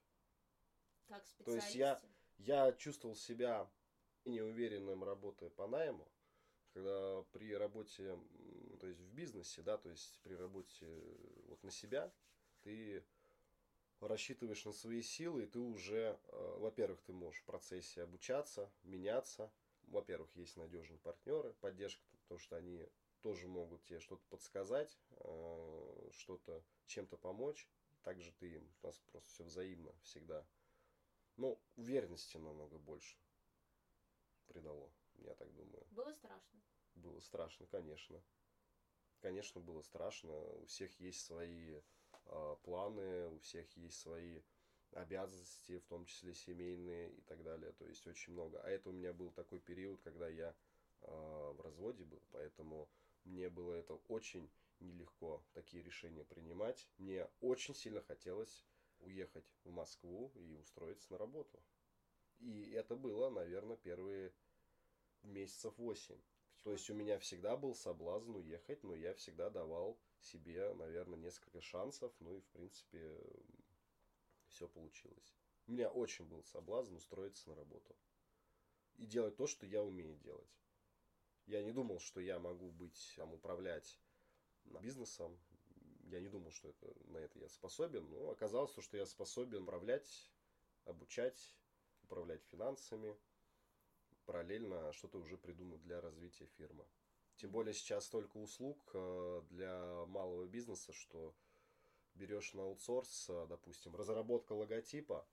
Как 1.06 1.25
специалист? 1.25 1.44
То 1.44 1.54
есть 1.54 1.75
я, 1.76 2.02
я 2.38 2.72
чувствовал 2.72 3.14
себя 3.14 3.70
неуверенным, 4.25 5.04
работая 5.04 5.50
по 5.50 5.68
найму, 5.68 6.08
когда 6.72 7.22
при 7.32 7.54
работе, 7.54 8.18
то 8.80 8.86
есть 8.86 9.00
в 9.00 9.12
бизнесе, 9.14 9.62
да, 9.62 9.78
то 9.78 9.88
есть 9.88 10.20
при 10.22 10.34
работе 10.34 10.86
вот 11.46 11.62
на 11.62 11.70
себя, 11.70 12.12
ты 12.62 13.04
рассчитываешь 14.00 14.64
на 14.64 14.72
свои 14.72 15.02
силы, 15.02 15.44
и 15.44 15.46
ты 15.46 15.58
уже, 15.58 16.18
э, 16.28 16.56
во-первых, 16.58 17.00
ты 17.02 17.12
можешь 17.12 17.40
в 17.40 17.44
процессе 17.44 18.02
обучаться, 18.02 18.70
меняться. 18.82 19.52
Во-первых, 19.84 20.34
есть 20.36 20.56
надежные 20.56 20.98
партнеры, 20.98 21.54
поддержка, 21.54 22.04
потому 22.22 22.38
что 22.38 22.56
они 22.56 22.86
тоже 23.22 23.48
могут 23.48 23.84
тебе 23.84 24.00
что-то 24.00 24.24
подсказать, 24.28 24.98
э, 25.10 26.10
что-то 26.12 26.64
чем-то 26.86 27.16
помочь. 27.16 27.68
Также 28.02 28.32
ты 28.32 28.52
им. 28.54 28.72
У 28.82 28.86
нас 28.86 28.98
просто 29.10 29.28
все 29.28 29.44
взаимно 29.44 29.92
всегда. 30.02 30.46
Но 31.36 31.60
уверенности 31.76 32.36
намного 32.36 32.78
больше 32.78 33.18
придало, 34.46 34.90
я 35.16 35.34
так 35.34 35.52
думаю. 35.54 35.86
Было 35.90 36.12
страшно? 36.12 36.62
Было 36.94 37.20
страшно, 37.20 37.66
конечно. 37.66 38.22
Конечно, 39.20 39.60
было 39.60 39.82
страшно. 39.82 40.32
У 40.32 40.66
всех 40.66 40.98
есть 41.00 41.24
свои 41.24 41.80
планы, 42.62 43.28
у 43.28 43.38
всех 43.38 43.71
есть 43.76 43.99
свои 44.00 44.40
обязанности, 44.92 45.78
в 45.78 45.87
том 45.87 46.04
числе 46.06 46.35
семейные 46.35 47.11
и 47.11 47.21
так 47.23 47.42
далее. 47.42 47.73
То 47.73 47.87
есть 47.87 48.06
очень 48.06 48.33
много. 48.33 48.61
А 48.62 48.68
это 48.68 48.90
у 48.90 48.92
меня 48.92 49.12
был 49.12 49.30
такой 49.30 49.61
период, 49.61 50.00
когда 50.02 50.28
я 50.28 50.54
э, 51.02 51.06
в 51.56 51.61
разводе 51.61 52.04
был, 52.04 52.23
поэтому 52.30 52.88
мне 53.25 53.49
было 53.49 53.75
это 53.75 53.95
очень 54.09 54.50
нелегко 54.80 55.42
такие 55.52 55.83
решения 55.83 56.25
принимать. 56.25 56.88
Мне 56.99 57.28
очень 57.40 57.75
сильно 57.75 58.02
хотелось 58.02 58.64
уехать 59.00 59.52
в 59.64 59.71
Москву 59.71 60.33
и 60.35 60.54
устроиться 60.54 61.12
на 61.12 61.18
работу. 61.18 61.62
И 62.38 62.71
это 62.73 62.97
было, 62.97 63.30
наверное, 63.30 63.76
первые 63.76 64.33
месяцев 65.23 65.76
восемь. 65.78 66.21
То 66.62 66.73
есть 66.73 66.90
у 66.90 66.95
меня 66.95 67.18
всегда 67.18 67.56
был 67.56 67.75
соблазн 67.75 68.37
уехать, 68.37 68.83
но 68.83 68.95
я 68.95 69.14
всегда 69.14 69.50
давал 69.50 69.99
себе, 70.20 70.73
наверное, 70.75 71.18
несколько 71.18 71.61
шансов. 71.61 72.12
Ну 72.20 72.37
и, 72.37 72.40
в 72.40 72.49
принципе, 72.49 73.18
все 74.49 74.68
получилось. 74.68 75.37
У 75.66 75.73
меня 75.73 75.90
очень 75.90 76.25
был 76.26 76.42
соблазн 76.44 76.94
устроиться 76.96 77.49
на 77.50 77.56
работу. 77.56 77.96
И 78.96 79.06
делать 79.06 79.37
то, 79.37 79.46
что 79.46 79.66
я 79.66 79.82
умею 79.82 80.16
делать. 80.16 80.62
Я 81.46 81.62
не 81.62 81.73
думал, 81.73 82.00
что 82.00 82.20
я 82.20 82.38
могу 82.38 82.70
быть, 82.70 83.14
там, 83.16 83.32
управлять 83.32 84.00
бизнесом. 84.80 85.38
Я 86.04 86.20
не 86.20 86.28
думал, 86.28 86.50
что 86.50 86.68
это, 86.68 86.94
на 87.11 87.18
это 87.18 87.38
я 87.38 87.49
способен. 87.49 88.08
Но 88.11 88.30
оказалось, 88.30 88.75
что 88.78 88.96
я 88.96 89.06
способен 89.06 89.62
управлять, 89.64 90.32
обучать, 90.85 91.54
управлять 92.02 92.42
финансами. 92.44 93.16
Параллельно 94.25 94.92
что-то 94.92 95.18
уже 95.18 95.37
придумать 95.37 95.82
для 95.82 96.00
развития 96.00 96.46
фирмы. 96.46 96.85
Тем 97.36 97.50
более 97.50 97.74
сейчас 97.74 98.06
столько 98.06 98.38
услуг 98.38 98.78
э, 98.94 99.42
для 99.50 100.06
малого 100.06 100.46
бизнеса, 100.46 100.92
что 100.92 101.34
берешь 102.14 102.54
на 102.54 102.62
аутсорс, 102.62 103.26
э, 103.28 103.46
допустим, 103.48 103.94
разработка 103.94 104.52
логотипа, 104.52 105.26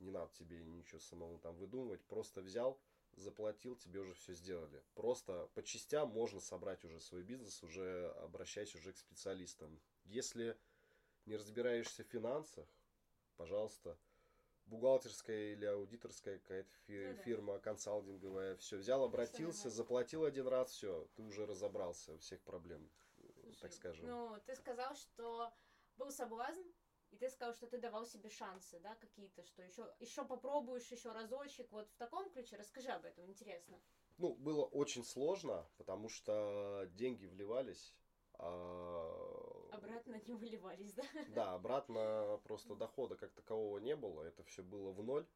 не 0.00 0.10
надо 0.10 0.30
тебе 0.34 0.62
ничего 0.64 1.00
самому 1.00 1.38
там 1.38 1.56
выдумывать, 1.56 2.02
просто 2.04 2.42
взял, 2.42 2.78
заплатил, 3.16 3.76
тебе 3.76 4.00
уже 4.00 4.14
все 4.14 4.34
сделали. 4.34 4.82
Просто 4.94 5.48
по 5.54 5.62
частям 5.62 6.10
можно 6.10 6.40
собрать 6.40 6.84
уже 6.84 7.00
свой 7.00 7.22
бизнес, 7.22 7.62
уже 7.62 8.10
обращаясь 8.22 8.74
уже 8.74 8.92
к 8.92 8.98
специалистам. 8.98 9.80
Если 10.04 10.58
не 11.26 11.36
разбираешься 11.36 12.04
в 12.04 12.08
финансах, 12.08 12.68
пожалуйста, 13.36 13.96
бухгалтерская 14.70 15.52
или 15.52 15.66
аудиторская 15.66 16.38
какая-то 16.38 16.70
фи- 16.86 17.12
ну, 17.16 17.22
фирма 17.22 17.58
консалтинговая, 17.58 18.56
все 18.56 18.76
взял, 18.76 19.02
обратился, 19.02 19.68
заплатил 19.68 20.24
один 20.24 20.46
раз, 20.46 20.70
все, 20.70 21.08
ты 21.16 21.22
уже 21.22 21.46
разобрался 21.46 22.16
всех 22.18 22.40
проблем, 22.42 22.88
Слушай, 23.42 23.60
так 23.60 23.72
скажем. 23.72 24.06
Ну, 24.06 24.40
ты 24.46 24.54
сказал, 24.54 24.94
что 24.94 25.52
был 25.96 26.10
соблазн, 26.10 26.62
и 27.10 27.16
ты 27.16 27.28
сказал, 27.28 27.54
что 27.54 27.66
ты 27.66 27.78
давал 27.78 28.06
себе 28.06 28.30
шансы, 28.30 28.78
да, 28.80 28.94
какие-то, 28.94 29.42
что 29.42 29.62
еще, 29.62 29.92
еще 29.98 30.24
попробуешь 30.24 30.90
еще 30.90 31.12
разочек, 31.12 31.70
вот 31.72 31.90
в 31.90 31.96
таком 31.96 32.30
ключе, 32.30 32.56
расскажи 32.56 32.88
об 32.90 33.04
этом, 33.04 33.26
интересно. 33.26 33.80
Ну, 34.18 34.34
было 34.34 34.64
очень 34.64 35.04
сложно, 35.04 35.66
потому 35.76 36.08
что 36.08 36.88
деньги 36.92 37.26
вливались, 37.26 37.94
а... 38.34 39.39
Обратно 39.82 40.20
не 40.26 40.34
выливались, 40.34 40.92
да? 40.92 41.04
Да, 41.34 41.54
обратно 41.54 42.40
просто 42.44 42.74
дохода 42.74 43.16
как 43.16 43.32
такового 43.32 43.78
не 43.78 43.96
было, 43.96 44.22
это 44.22 44.42
все 44.44 44.62
было 44.62 44.92
в 44.92 45.02
ноль, 45.02 45.26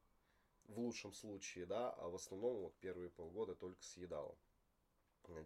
в 0.64 0.78
лучшем 0.78 1.12
случае, 1.12 1.66
да, 1.66 1.90
а 1.92 2.08
в 2.08 2.14
основном 2.14 2.56
вот 2.60 2.74
первые 2.80 3.10
полгода 3.10 3.54
только 3.54 3.82
съедало 3.82 4.36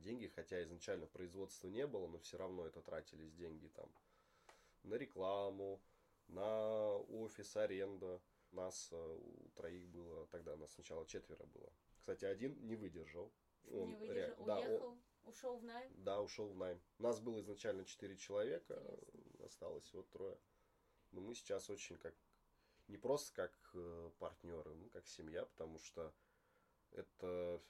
деньги, 0.01 0.27
хотя 0.27 0.63
изначально 0.63 1.07
производства 1.07 1.69
не 1.69 1.87
было, 1.87 2.09
но 2.09 2.19
все 2.19 2.37
равно 2.37 2.67
это 2.67 2.83
тратились 2.83 3.33
деньги 3.35 3.69
там 3.69 3.89
на 4.83 4.95
рекламу, 4.95 5.81
на 6.29 6.97
офис, 6.97 7.57
аренда. 7.57 8.21
Нас 8.53 8.89
э, 8.93 8.97
у 8.97 9.51
троих 9.57 9.87
было, 9.89 10.27
тогда 10.29 10.57
нас 10.57 10.73
сначала 10.73 11.07
четверо 11.07 11.45
было. 11.47 11.71
Кстати, 11.99 12.25
один 12.25 12.59
не 12.67 12.77
выдержал. 12.77 13.31
Он 13.71 13.91
не 13.91 13.97
выдержал, 13.97 14.15
ре... 14.15 14.25
уехал, 14.25 14.45
да, 14.47 14.61
он... 14.61 15.03
ушел 15.29 15.59
в 15.59 15.65
найм? 15.65 15.93
Да, 16.05 16.21
ушел 16.21 16.49
в 16.49 16.57
найм. 16.57 16.81
Нас 16.99 17.21
было 17.21 17.41
изначально 17.41 17.85
четыре 17.85 18.17
человека, 18.17 18.75
Интересно. 18.75 19.47
осталось 19.47 19.93
вот 19.95 20.09
трое. 20.11 20.39
Но 21.13 21.21
мы 21.21 21.35
сейчас 21.35 21.71
очень 21.71 21.97
как, 21.97 22.15
не 22.89 22.97
просто 22.99 23.35
как 23.35 23.53
э, 23.75 24.11
партнеры, 24.19 24.75
ну 24.75 24.89
как 24.91 25.07
семья, 25.07 25.45
потому 25.47 25.79
что 25.79 26.15
это 26.93 27.63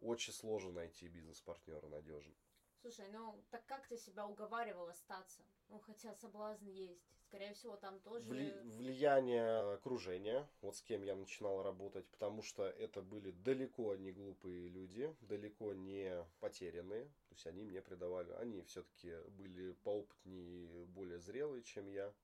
очень 0.00 0.32
сложно 0.32 0.72
найти 0.72 1.08
бизнес-партнера 1.08 1.88
надежный. 1.88 2.36
Слушай, 2.80 3.08
ну 3.10 3.44
так 3.50 3.66
как 3.66 3.86
ты 3.88 3.96
себя 3.96 4.26
уговаривал 4.26 4.88
остаться? 4.88 5.42
Ну, 5.68 5.80
хотя 5.80 6.14
соблазн 6.14 6.68
есть. 6.68 7.15
Скорее 7.28 7.54
всего, 7.54 7.76
там 7.76 7.98
тоже... 8.00 8.28
Вли... 8.28 8.52
Влияние 8.64 9.74
окружения, 9.74 10.48
вот 10.60 10.76
с 10.76 10.82
кем 10.82 11.02
я 11.02 11.16
начинал 11.16 11.62
работать, 11.62 12.06
потому 12.08 12.42
что 12.42 12.64
это 12.64 13.02
были 13.02 13.32
далеко 13.32 13.96
не 13.96 14.12
глупые 14.12 14.68
люди, 14.68 15.14
далеко 15.22 15.74
не 15.74 16.24
потерянные. 16.40 17.04
То 17.04 17.34
есть 17.34 17.46
они 17.46 17.64
мне 17.64 17.82
придавали, 17.82 18.32
они 18.32 18.62
все-таки 18.62 19.14
были 19.30 19.72
поопытнее, 19.84 20.86
более 20.86 21.18
зрелые, 21.18 21.62
чем 21.64 21.88
я. 21.88 22.14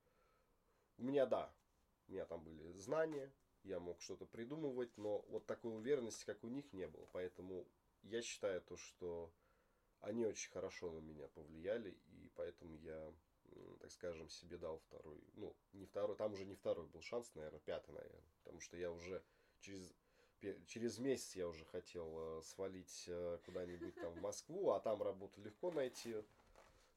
У 0.97 1.03
меня, 1.03 1.25
да, 1.25 1.53
у 2.07 2.11
меня 2.13 2.25
там 2.25 2.43
были 2.43 2.71
знания, 2.77 3.31
я 3.63 3.79
мог 3.79 4.01
что-то 4.01 4.25
придумывать, 4.25 4.97
но 4.97 5.19
вот 5.29 5.45
такой 5.45 5.75
уверенности, 5.75 6.25
как 6.25 6.43
у 6.43 6.47
них, 6.47 6.71
не 6.73 6.87
было. 6.87 7.07
Поэтому 7.11 7.67
я 8.03 8.21
считаю 8.21 8.61
то, 8.61 8.77
что 8.77 9.33
они 9.99 10.25
очень 10.25 10.51
хорошо 10.51 10.91
на 10.91 10.99
меня 10.99 11.27
повлияли, 11.29 11.97
и 12.07 12.29
поэтому 12.35 12.75
я, 12.77 13.13
так 13.79 13.91
скажем, 13.91 14.29
себе 14.29 14.57
дал 14.57 14.79
второй, 14.79 15.21
ну, 15.35 15.55
не 15.73 15.85
второй, 15.85 16.15
там 16.15 16.33
уже 16.33 16.45
не 16.45 16.55
второй 16.55 16.87
был 16.87 17.01
шанс, 17.01 17.33
наверное, 17.35 17.59
пятый, 17.59 17.91
наверное, 17.91 18.23
потому 18.43 18.59
что 18.59 18.77
я 18.77 18.91
уже 18.91 19.23
через, 19.59 19.93
через 20.67 20.99
месяц 20.99 21.35
я 21.35 21.47
уже 21.47 21.65
хотел 21.65 22.39
э, 22.39 22.41
свалить 22.43 23.05
э, 23.07 23.39
куда-нибудь 23.45 23.95
там 23.95 24.13
в 24.13 24.21
Москву, 24.21 24.71
а 24.71 24.79
там 24.79 25.01
работу 25.01 25.41
легко 25.41 25.71
найти, 25.71 26.23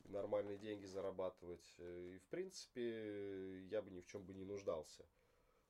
нормальные 0.05 0.59
деньги 0.59 0.87
зарабатывать, 0.87 1.75
э, 1.79 2.13
и, 2.15 2.19
в 2.19 2.27
принципе, 2.29 3.63
я 3.69 3.83
бы 3.83 3.91
ни 3.91 4.01
в 4.01 4.07
чем 4.07 4.25
бы 4.25 4.35
не 4.35 4.45
нуждался. 4.45 5.05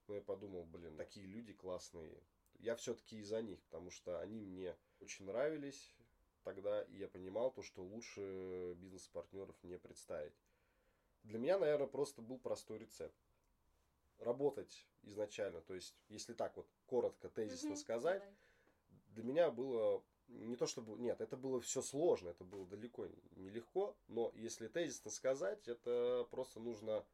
Но 0.09 0.15
я 0.15 0.21
подумал, 0.21 0.65
блин, 0.65 0.97
такие 0.97 1.27
люди 1.27 1.53
классные, 1.53 2.23
я 2.59 2.77
все-таки 2.77 3.19
из-за 3.19 3.43
них, 3.43 3.61
потому 3.65 3.91
что 3.91 4.21
они 4.21 4.41
мне 4.41 4.77
очень 5.01 5.27
нравились, 5.27 5.95
тогда, 6.43 6.83
и 6.83 6.99
я 6.99 7.09
понимал 7.09 7.51
то, 7.51 7.63
что 7.63 7.83
лучше 7.83 8.75
бизнес-партнеров 8.75 9.57
не 9.63 9.79
представить. 9.79 10.46
Для 11.27 11.39
меня, 11.39 11.59
наверное, 11.59 11.87
просто 11.87 12.23
был 12.23 12.39
простой 12.39 12.79
рецепт. 12.79 13.15
Работать 14.19 14.87
изначально, 15.03 15.61
то 15.61 15.75
есть, 15.75 15.95
если 16.09 16.33
так 16.33 16.57
вот 16.57 16.67
коротко, 16.87 17.29
тезисно 17.29 17.73
mm 17.73 17.77
сказать, 17.77 18.21
давай. 18.21 18.37
для 19.15 19.25
меня 19.25 19.51
было 19.51 20.03
не 20.29 20.57
то 20.57 20.67
чтобы... 20.67 20.99
Нет, 20.99 21.21
это 21.21 21.37
было 21.37 21.61
все 21.61 21.83
сложно, 21.83 22.31
это 22.31 22.45
было 22.45 22.67
далеко 22.67 23.07
нелегко, 23.37 23.97
но 24.09 24.33
если 24.35 24.69
тезисно 24.69 25.11
сказать, 25.11 25.69
это 25.69 26.27
просто 26.31 26.61
нужно... 26.61 27.05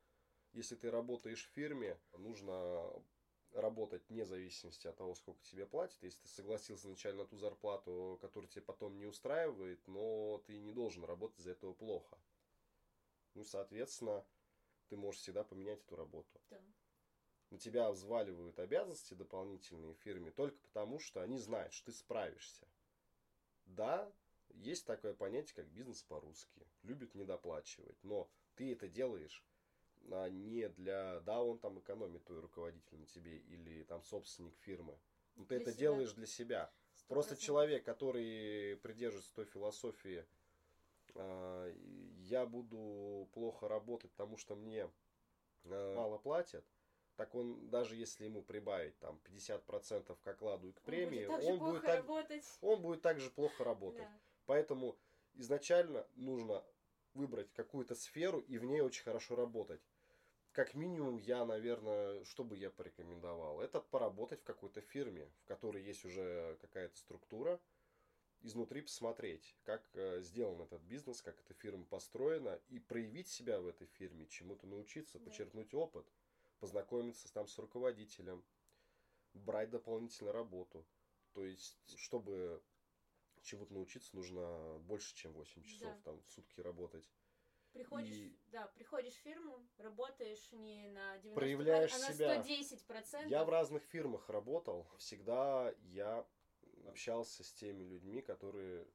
Если 0.53 0.77
ты 0.77 0.91
работаешь 0.91 1.47
в 1.47 1.55
фирме, 1.55 1.99
нужно 2.19 2.85
работать 3.55 4.03
вне 4.09 4.25
зависимости 4.27 4.87
от 4.87 4.97
того, 4.97 5.15
сколько 5.15 5.43
тебе 5.45 5.67
платят. 5.67 6.03
Если 6.03 6.21
ты 6.23 6.29
согласился 6.29 6.87
изначально 6.87 7.23
на 7.23 7.29
ту 7.29 7.37
зарплату, 7.39 8.19
которая 8.21 8.51
тебе 8.51 8.63
потом 8.63 8.99
не 8.99 9.07
устраивает, 9.07 9.81
но 9.87 10.43
ты 10.47 10.59
не 10.59 10.73
должен 10.73 11.05
работать 11.05 11.39
из-за 11.39 11.53
этого 11.53 11.73
плохо. 11.73 12.19
Ну, 13.35 13.45
соответственно, 13.45 14.25
ты 14.89 14.97
можешь 14.97 15.21
всегда 15.21 15.45
поменять 15.45 15.83
эту 15.83 15.97
работу. 15.97 16.41
Да. 16.51 16.61
На 17.51 17.59
тебя 17.59 17.91
взваливают 17.91 18.59
обязанности 18.59 19.15
дополнительные 19.15 19.95
в 19.95 19.99
фирме 19.99 20.31
только 20.31 20.59
потому, 20.59 20.99
что 20.99 21.21
они 21.21 21.39
знают, 21.39 21.73
что 21.73 21.87
ты 21.87 21.99
справишься. 21.99 22.67
Да, 23.67 24.11
есть 24.51 24.87
такое 24.87 25.15
понятие, 25.15 25.55
как 25.55 25.67
бизнес 25.67 26.03
по-русски. 26.03 26.67
Любят 26.83 27.15
недоплачивать. 27.15 28.03
Но 28.03 28.31
ты 28.55 28.73
это 28.73 28.89
делаешь 28.89 29.45
а 30.11 30.29
не 30.29 30.69
для, 30.71 31.21
да, 31.21 31.43
он 31.43 31.59
там 31.59 31.79
экономит 31.79 32.25
твой 32.25 32.41
руководитель 32.41 32.99
на 32.99 33.07
тебе 33.07 33.39
или 33.39 33.85
там 33.85 34.03
собственник 34.03 34.57
фирмы. 34.59 34.99
Но 35.37 35.45
ты 35.45 35.57
для 35.57 35.63
это 35.63 35.73
себя. 35.73 35.81
делаешь 35.81 36.13
для 36.13 36.27
себя. 36.27 36.73
100%. 36.95 37.07
Просто 37.09 37.37
человек, 37.37 37.85
который 37.85 38.77
придерживается 38.83 39.33
той 39.35 39.45
философии, 39.47 40.27
я 41.15 42.47
буду 42.47 43.29
плохо 43.33 43.69
работать, 43.69 44.11
потому 44.13 44.37
что 44.37 44.55
мне 44.55 44.91
э, 45.65 45.95
мало 45.95 46.19
платят, 46.19 46.65
так 47.17 47.35
он, 47.35 47.69
даже 47.69 47.97
если 47.97 48.25
ему 48.25 48.43
прибавить 48.43 48.99
там 48.99 49.21
50% 49.25 50.17
к 50.21 50.27
окладу 50.27 50.69
и 50.69 50.73
к 50.73 50.81
премии, 50.83 51.27
он 51.27 51.37
будет, 51.37 51.51
он 51.51 51.59
будет, 51.59 51.83
так, 51.83 52.05
он 52.63 52.81
будет 52.81 53.03
также 53.03 53.31
плохо 53.31 53.65
работать. 53.65 54.03
Да. 54.03 54.21
Поэтому 54.47 54.97
изначально 55.35 56.07
нужно 56.17 56.65
выбрать 57.15 57.53
какую-то 57.53 57.95
сферу 57.95 58.41
и 58.41 58.59
в 58.59 58.65
ней 58.65 58.81
очень 58.81 59.03
хорошо 59.03 59.37
работать 59.37 59.83
как 60.53 60.75
минимум 60.75 61.17
я, 61.17 61.45
наверное, 61.45 62.25
что 62.25 62.45
бы 62.45 62.57
я 62.57 62.71
порекомендовал? 62.71 63.61
Это 63.61 63.81
поработать 63.81 64.41
в 64.41 64.45
какой-то 64.45 64.81
фирме, 64.81 65.29
в 65.41 65.45
которой 65.47 65.83
есть 65.83 66.05
уже 66.05 66.57
какая-то 66.61 66.97
структура, 66.99 67.59
изнутри 68.43 68.83
посмотреть, 68.83 69.57
как 69.63 69.89
э, 69.95 70.21
сделан 70.23 70.61
этот 70.63 70.83
бизнес, 70.83 71.23
как 71.23 71.41
эта 71.41 71.55
фирма 71.55 71.85
построена, 71.85 72.61
и 72.69 72.79
проявить 72.79 73.29
себя 73.29 73.61
в 73.61 73.67
этой 73.67 73.87
фирме, 73.87 74.27
чему-то 74.27 74.67
научиться, 74.67 75.19
да. 75.19 75.25
подчеркнуть 75.25 75.73
опыт. 75.75 76.07
познакомиться 76.59 77.33
там 77.33 77.49
с 77.49 77.59
руководителем, 77.59 78.45
брать 79.35 79.71
дополнительную 79.71 80.33
работу. 80.33 80.87
То 81.33 81.45
есть, 81.45 81.99
чтобы 81.99 82.63
чего-то 83.43 83.75
научиться, 83.75 84.15
нужно 84.15 84.79
больше, 84.79 85.13
чем 85.17 85.33
8 85.33 85.65
часов 85.65 85.93
Да. 85.97 86.01
там 86.05 86.23
в 86.23 86.31
сутки 86.31 86.61
работать. 86.61 87.11
Приходишь, 87.73 88.15
И- 88.15 88.39
да, 88.49 88.69
приходишь 88.69 89.15
в 89.15 89.23
фирму, 89.23 89.67
работаешь 89.79 90.53
не 90.53 90.87
на 90.89 91.19
90, 91.19 91.35
Проявляешь 91.35 91.93
а 91.95 91.99
на 91.99 92.13
себя. 92.13 92.43
110 92.43 92.85
процентов. 92.87 93.31
Я 93.31 93.45
в 93.45 93.49
разных 93.49 93.83
фирмах 93.83 94.29
работал. 94.29 94.87
Всегда 94.99 95.75
я 95.81 96.25
общался 96.89 97.45
с 97.45 97.53
теми 97.53 97.83
людьми, 97.85 98.21
которые 98.23 98.87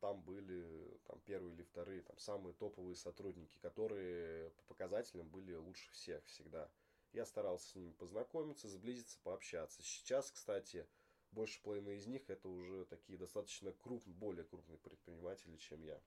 там 0.00 0.22
были 0.22 1.00
там, 1.06 1.20
первые 1.20 1.54
или 1.54 1.62
вторые, 1.62 2.02
там, 2.02 2.18
самые 2.18 2.54
топовые 2.54 2.96
сотрудники, 2.96 3.58
которые 3.58 4.50
по 4.50 4.62
показателям 4.64 5.28
были 5.28 5.54
лучше 5.54 5.90
всех 5.92 6.24
всегда. 6.26 6.70
Я 7.12 7.24
старался 7.26 7.70
с 7.70 7.74
ними 7.74 7.92
познакомиться, 7.92 8.68
сблизиться, 8.68 9.18
пообщаться. 9.22 9.82
Сейчас, 9.82 10.30
кстати, 10.30 10.86
больше 11.32 11.60
половины 11.62 11.96
из 11.96 12.06
них 12.06 12.28
это 12.28 12.48
уже 12.48 12.84
такие 12.84 13.18
достаточно 13.18 13.72
крупные, 13.72 14.14
более 14.14 14.44
крупные 14.44 14.78
предприниматели, 14.78 15.56
чем 15.56 15.82
я. 15.82 16.00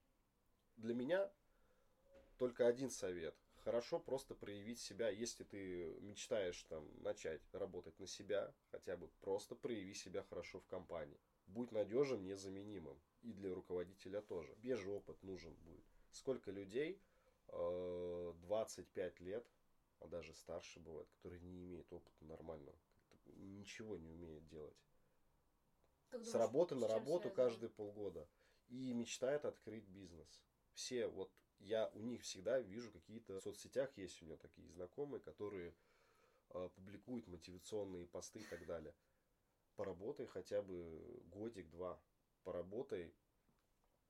Для 0.78 0.94
меня 0.94 1.32
только 2.38 2.68
один 2.68 2.90
совет. 2.90 3.36
Хорошо 3.64 4.00
просто 4.00 4.34
проявить 4.34 4.80
себя, 4.80 5.10
если 5.10 5.44
ты 5.44 5.94
мечтаешь 6.02 6.64
там 6.64 6.84
начать 7.04 7.42
работать 7.54 8.00
на 8.00 8.08
себя, 8.08 8.52
хотя 8.72 8.98
бы 8.98 9.08
просто 9.20 9.56
прояви 9.56 9.94
себя 9.94 10.24
хорошо 10.24 10.60
в 10.60 10.66
компании. 10.68 11.20
Будь 11.46 11.72
надежным, 11.72 12.26
незаменимым. 12.26 13.00
И 13.22 13.34
для 13.34 13.54
руководителя 13.54 14.22
тоже. 14.22 14.56
Бежий 14.58 14.92
опыт 14.92 15.22
нужен 15.22 15.54
будет. 15.54 15.86
Сколько 16.12 16.50
людей 16.50 17.00
э, 17.50 18.34
25 18.42 19.20
лет, 19.20 19.46
а 20.00 20.08
даже 20.08 20.34
старше 20.34 20.80
бывает, 20.80 21.08
которые 21.12 21.42
не 21.42 21.64
имеют 21.64 21.92
опыта 21.94 22.26
нормального, 22.26 22.78
ничего 23.26 23.96
не 23.98 24.10
умеют 24.10 24.48
делать. 24.48 24.76
Как 26.10 26.22
С 26.24 26.32
думаешь, 26.32 26.48
работы 26.48 26.76
на 26.76 26.88
работу 26.88 27.30
связано? 27.30 27.36
каждые 27.36 27.70
полгода. 27.70 28.28
И 28.70 28.92
мечтает 28.94 29.46
открыть 29.46 29.86
бизнес. 29.88 30.42
Все, 30.82 31.06
вот 31.06 31.32
я 31.60 31.92
у 31.94 32.00
них 32.02 32.24
всегда 32.24 32.60
вижу 32.60 32.92
какие-то 32.92 33.40
в 33.40 33.44
соцсетях 33.44 33.96
есть 33.98 34.20
у 34.24 34.26
меня 34.26 34.36
такие 34.38 34.68
знакомые, 34.72 35.22
которые 35.22 35.76
э, 36.50 36.70
публикуют 36.76 37.28
мотивационные 37.28 38.08
посты 38.08 38.40
и 38.40 38.46
так 38.46 38.66
далее. 38.66 38.96
Поработай 39.76 40.26
хотя 40.26 40.64
бы 40.64 41.22
годик-два. 41.28 42.02
Поработай, 42.44 43.14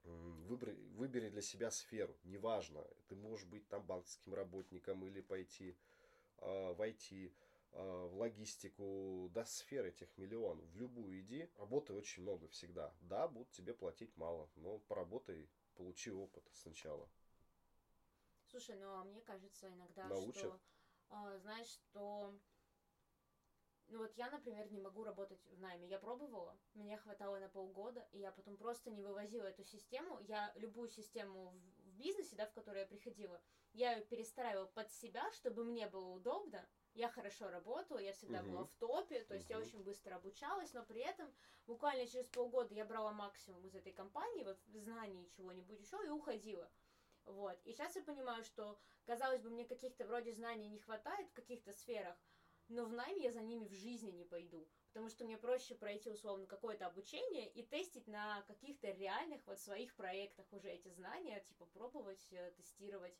выбери, 0.03 0.71
выбери 0.95 1.27
для 1.27 1.41
себя 1.41 1.71
сферу. 1.71 2.17
Неважно, 2.23 2.87
ты 3.09 3.17
можешь 3.17 3.45
быть 3.47 3.67
там 3.67 3.85
банковским 3.85 4.33
работником 4.33 5.05
или 5.05 5.19
пойти 5.19 5.75
э, 6.37 6.71
в 6.71 6.79
IT, 6.81 7.33
э, 7.73 8.07
в 8.13 8.15
логистику, 8.15 9.29
до 9.33 9.43
сфер 9.43 9.87
этих 9.87 10.17
миллионов. 10.17 10.65
В 10.69 10.77
любую 10.77 11.19
иди, 11.19 11.49
работы 11.57 11.91
очень 11.91 12.23
много 12.23 12.47
всегда. 12.47 12.95
Да, 13.01 13.27
будут 13.27 13.51
тебе 13.51 13.73
платить 13.73 14.15
мало, 14.15 14.49
но 14.55 14.79
поработай, 14.79 15.49
получи 15.75 16.11
опыт 16.11 16.49
сначала. 16.53 17.09
Слушай, 18.47 18.75
ну 18.75 18.87
а 18.87 19.03
мне 19.03 19.21
кажется 19.21 19.71
иногда, 19.71 20.07
Научат. 20.07 20.37
что, 20.37 20.59
а, 21.09 21.37
знаешь, 21.39 21.67
что... 21.67 22.37
Ну 23.87 23.99
вот 23.99 24.13
я, 24.15 24.29
например, 24.29 24.71
не 24.71 24.79
могу 24.79 25.03
работать 25.03 25.45
в 25.47 25.59
найме. 25.59 25.87
Я 25.87 25.99
пробовала, 25.99 26.57
меня 26.73 26.97
хватало 26.97 27.39
на 27.39 27.49
полгода, 27.49 28.07
и 28.11 28.19
я 28.19 28.31
потом 28.31 28.55
просто 28.55 28.89
не 28.89 29.01
вывозила 29.01 29.43
эту 29.43 29.65
систему. 29.65 30.19
Я 30.21 30.53
любую 30.55 30.89
систему 30.89 31.49
в, 31.49 31.89
в 31.89 31.93
бизнесе, 31.95 32.37
да, 32.37 32.45
в 32.45 32.53
которую 32.53 32.81
я 32.81 32.87
приходила, 32.87 33.41
я 33.73 33.93
ее 33.93 34.05
перестраивала 34.05 34.67
под 34.67 34.91
себя, 34.91 35.29
чтобы 35.31 35.65
мне 35.65 35.87
было 35.87 36.09
удобно. 36.09 36.67
Я 36.93 37.07
хорошо 37.09 37.49
работала, 37.49 37.99
я 37.99 38.11
всегда 38.11 38.43
Мгм. 38.43 38.43
была 38.43 38.65
в 38.65 38.73
топе, 38.73 39.23
то 39.23 39.33
есть 39.33 39.49
я 39.49 39.57
очень 39.57 39.81
быстро 39.81 40.15
обучалась, 40.15 40.73
но 40.73 40.83
при 40.83 40.99
этом 41.01 41.33
буквально 41.65 42.05
через 42.05 42.27
полгода 42.27 42.73
я 42.73 42.83
брала 42.85 43.13
максимум 43.13 43.65
из 43.65 43.73
этой 43.75 43.93
компании, 43.93 44.43
вот 44.43 44.59
знаний 44.65 45.29
чего-нибудь 45.29 45.79
еще, 45.79 45.97
и 46.05 46.09
уходила. 46.09 46.69
Вот. 47.25 47.59
И 47.63 47.71
сейчас 47.71 47.95
я 47.95 48.01
понимаю, 48.03 48.43
что, 48.43 48.77
казалось 49.05 49.41
бы, 49.41 49.49
мне 49.49 49.65
каких-то 49.65 50.05
вроде 50.05 50.33
знаний 50.33 50.67
не 50.67 50.79
хватает 50.79 51.29
в 51.29 51.33
каких-то 51.33 51.71
сферах, 51.71 52.17
но 52.67 52.85
в 52.85 52.93
найме 52.93 53.23
я 53.25 53.31
за 53.31 53.41
ними 53.41 53.65
в 53.67 53.73
жизни 53.73 54.11
не 54.11 54.25
пойду. 54.25 54.67
Потому 54.89 55.09
что 55.09 55.23
мне 55.25 55.37
проще 55.37 55.75
пройти, 55.75 56.09
условно, 56.09 56.45
какое-то 56.47 56.85
обучение 56.87 57.47
и 57.49 57.63
тестить 57.63 58.07
на 58.07 58.41
каких-то 58.43 58.89
реальных 58.91 59.47
вот 59.47 59.59
своих 59.59 59.95
проектах 59.95 60.51
уже 60.51 60.69
эти 60.69 60.89
знания, 60.89 61.39
типа 61.41 61.65
пробовать, 61.65 62.27
э, 62.31 62.51
тестировать. 62.51 63.17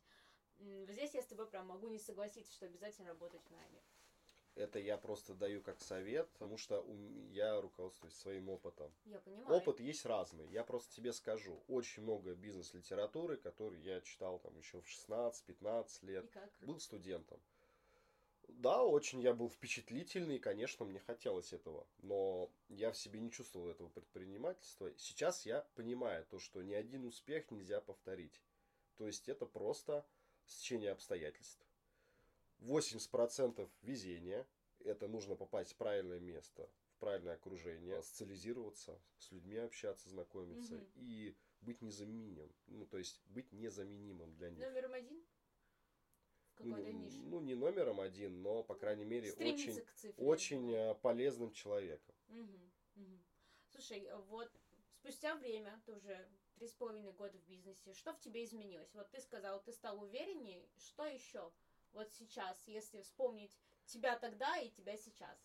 Здесь 0.58 1.14
я 1.14 1.22
с 1.22 1.26
тобой 1.26 1.46
прям 1.46 1.66
могу 1.66 1.88
не 1.88 1.98
согласиться, 1.98 2.52
что 2.52 2.66
обязательно 2.66 3.08
работать 3.08 3.42
в 3.42 3.50
найме. 3.50 3.82
Это 4.54 4.78
я 4.78 4.98
просто 4.98 5.34
даю 5.34 5.62
как 5.62 5.80
совет, 5.80 6.28
потому 6.32 6.58
что 6.58 6.84
я 7.30 7.58
руководствуюсь 7.60 8.14
своим 8.14 8.50
опытом. 8.50 8.92
Я 9.06 9.18
понимаю. 9.18 9.56
Опыт 9.56 9.80
есть 9.80 10.04
разный. 10.04 10.46
Я 10.48 10.62
просто 10.62 10.94
тебе 10.94 11.12
скажу. 11.14 11.62
Очень 11.68 12.02
много 12.02 12.34
бизнес-литературы, 12.34 13.38
которую 13.38 13.80
я 13.82 14.02
читал 14.02 14.38
там 14.40 14.56
еще 14.58 14.80
в 14.80 14.86
16-15 14.86 16.06
лет. 16.06 16.24
И 16.24 16.28
как? 16.28 16.50
Был 16.60 16.78
студентом. 16.80 17.40
Да, 18.48 18.84
очень 18.84 19.20
я 19.20 19.32
был 19.32 19.48
впечатлительный, 19.48 20.36
и, 20.36 20.38
конечно, 20.40 20.84
мне 20.84 21.00
хотелось 21.00 21.54
этого. 21.54 21.86
Но 22.02 22.50
я 22.68 22.92
в 22.92 22.98
себе 22.98 23.20
не 23.20 23.30
чувствовал 23.30 23.68
этого 23.68 23.88
предпринимательства. 23.88 24.92
Сейчас 24.98 25.46
я 25.46 25.66
понимаю 25.74 26.26
то, 26.26 26.38
что 26.38 26.62
ни 26.62 26.74
один 26.74 27.06
успех 27.06 27.50
нельзя 27.50 27.80
повторить. 27.80 28.42
То 28.96 29.06
есть 29.06 29.30
это 29.30 29.46
просто 29.46 30.04
стечение 30.46 30.92
обстоятельств. 30.92 31.64
80% 32.58 33.68
везения. 33.82 34.46
Это 34.84 35.08
нужно 35.08 35.36
попасть 35.36 35.72
в 35.72 35.76
правильное 35.76 36.20
место, 36.20 36.68
в 36.96 36.98
правильное 36.98 37.34
окружение, 37.34 38.02
социализироваться, 38.02 39.00
с 39.18 39.30
людьми 39.30 39.56
общаться, 39.56 40.08
знакомиться 40.08 40.74
Мгм. 40.74 40.92
и 40.96 41.36
быть 41.60 41.80
незаменимым. 41.82 42.52
Ну, 42.66 42.86
то 42.86 42.98
есть 42.98 43.20
быть 43.26 43.52
незаменимым 43.52 44.34
для 44.34 44.50
них. 44.50 44.66
Номером 44.66 44.94
один? 44.94 45.24
Ну, 46.58 46.70
какой-то 46.70 46.92
нише. 46.92 47.16
ну, 47.24 47.40
не 47.40 47.54
номером 47.54 48.00
один, 48.00 48.42
но, 48.42 48.62
по 48.62 48.74
крайней 48.74 49.04
мере, 49.04 49.30
Стремиться 49.30 49.70
очень, 49.70 49.84
очень 50.16 50.72
э, 50.72 50.94
полезным 50.96 51.52
человеком. 51.52 52.14
Мгм, 52.28 52.72
мгм. 52.94 53.24
Слушай, 53.70 54.08
вот 54.28 54.50
спустя 54.98 55.34
время, 55.36 55.80
ты 55.86 55.92
уже 55.94 56.28
три 56.62 56.68
с 56.68 56.74
половиной 56.74 57.10
года 57.10 57.36
в 57.36 57.48
бизнесе, 57.48 57.92
что 57.92 58.12
в 58.12 58.20
тебе 58.20 58.44
изменилось? 58.44 58.94
Вот 58.94 59.10
ты 59.10 59.20
сказал, 59.20 59.60
ты 59.64 59.72
стал 59.72 60.00
увереннее, 60.00 60.64
что 60.78 61.04
еще? 61.06 61.50
Вот 61.92 62.08
сейчас, 62.12 62.56
если 62.68 63.00
вспомнить 63.00 63.58
тебя 63.86 64.16
тогда 64.16 64.56
и 64.58 64.70
тебя 64.70 64.96
сейчас. 64.96 65.36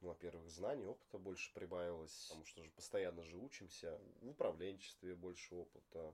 Ну, 0.00 0.08
во-первых, 0.08 0.50
знаний, 0.50 0.86
опыта 0.86 1.18
больше 1.18 1.54
прибавилось, 1.54 2.26
потому 2.26 2.44
что 2.44 2.64
же 2.64 2.70
постоянно 2.70 3.22
же 3.22 3.36
учимся. 3.36 3.96
В 4.22 4.30
управленчестве 4.30 5.14
больше 5.14 5.54
опыта, 5.54 6.12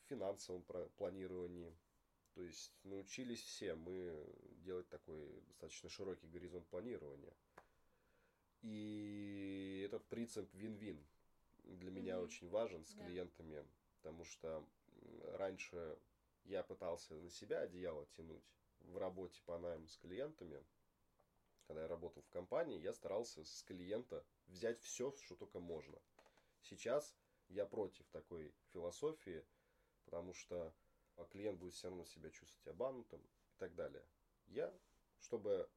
в 0.00 0.08
финансовом 0.08 0.64
планировании. 0.96 1.72
То 2.34 2.42
есть 2.42 2.72
научились 2.82 3.42
все 3.42 3.76
мы 3.76 4.26
делать 4.64 4.88
такой 4.88 5.40
достаточно 5.42 5.88
широкий 5.88 6.26
горизонт 6.26 6.66
планирования. 6.66 7.32
И 8.62 9.84
этот 9.86 10.04
принцип 10.08 10.52
вин-вин 10.52 11.00
для 11.66 11.90
меня 11.90 12.16
Мгм. 12.16 12.24
очень 12.24 12.48
важен 12.48 12.84
с 12.84 12.94
Да. 12.94 13.04
клиентами, 13.04 13.66
потому 13.96 14.24
что 14.24 14.66
раньше 15.34 15.98
я 16.44 16.62
пытался 16.62 17.14
на 17.14 17.30
себя 17.30 17.60
одеяло 17.60 18.06
тянуть 18.16 18.44
в 18.80 18.96
работе 18.98 19.42
по 19.44 19.58
найму 19.58 19.86
с 19.88 19.96
клиентами. 19.98 20.64
Когда 21.66 21.82
я 21.82 21.88
работал 21.88 22.22
в 22.22 22.28
компании, 22.30 22.78
я 22.78 22.92
старался 22.92 23.44
с 23.44 23.62
клиента 23.64 24.24
взять 24.46 24.80
все, 24.80 25.12
что 25.16 25.34
только 25.34 25.58
можно. 25.58 26.00
Сейчас 26.60 27.16
я 27.48 27.66
против 27.66 28.08
такой 28.10 28.54
философии, 28.72 29.44
потому 30.04 30.32
что 30.32 30.72
а, 31.16 31.24
клиент 31.24 31.58
будет 31.58 31.74
все 31.74 31.88
равно 31.88 32.04
себя 32.04 32.30
чувствовать 32.30 32.68
обманутым 32.68 33.20
и 33.20 33.56
так 33.58 33.74
далее. 33.74 34.04
Я, 34.46 34.72
чтобы 35.18 35.68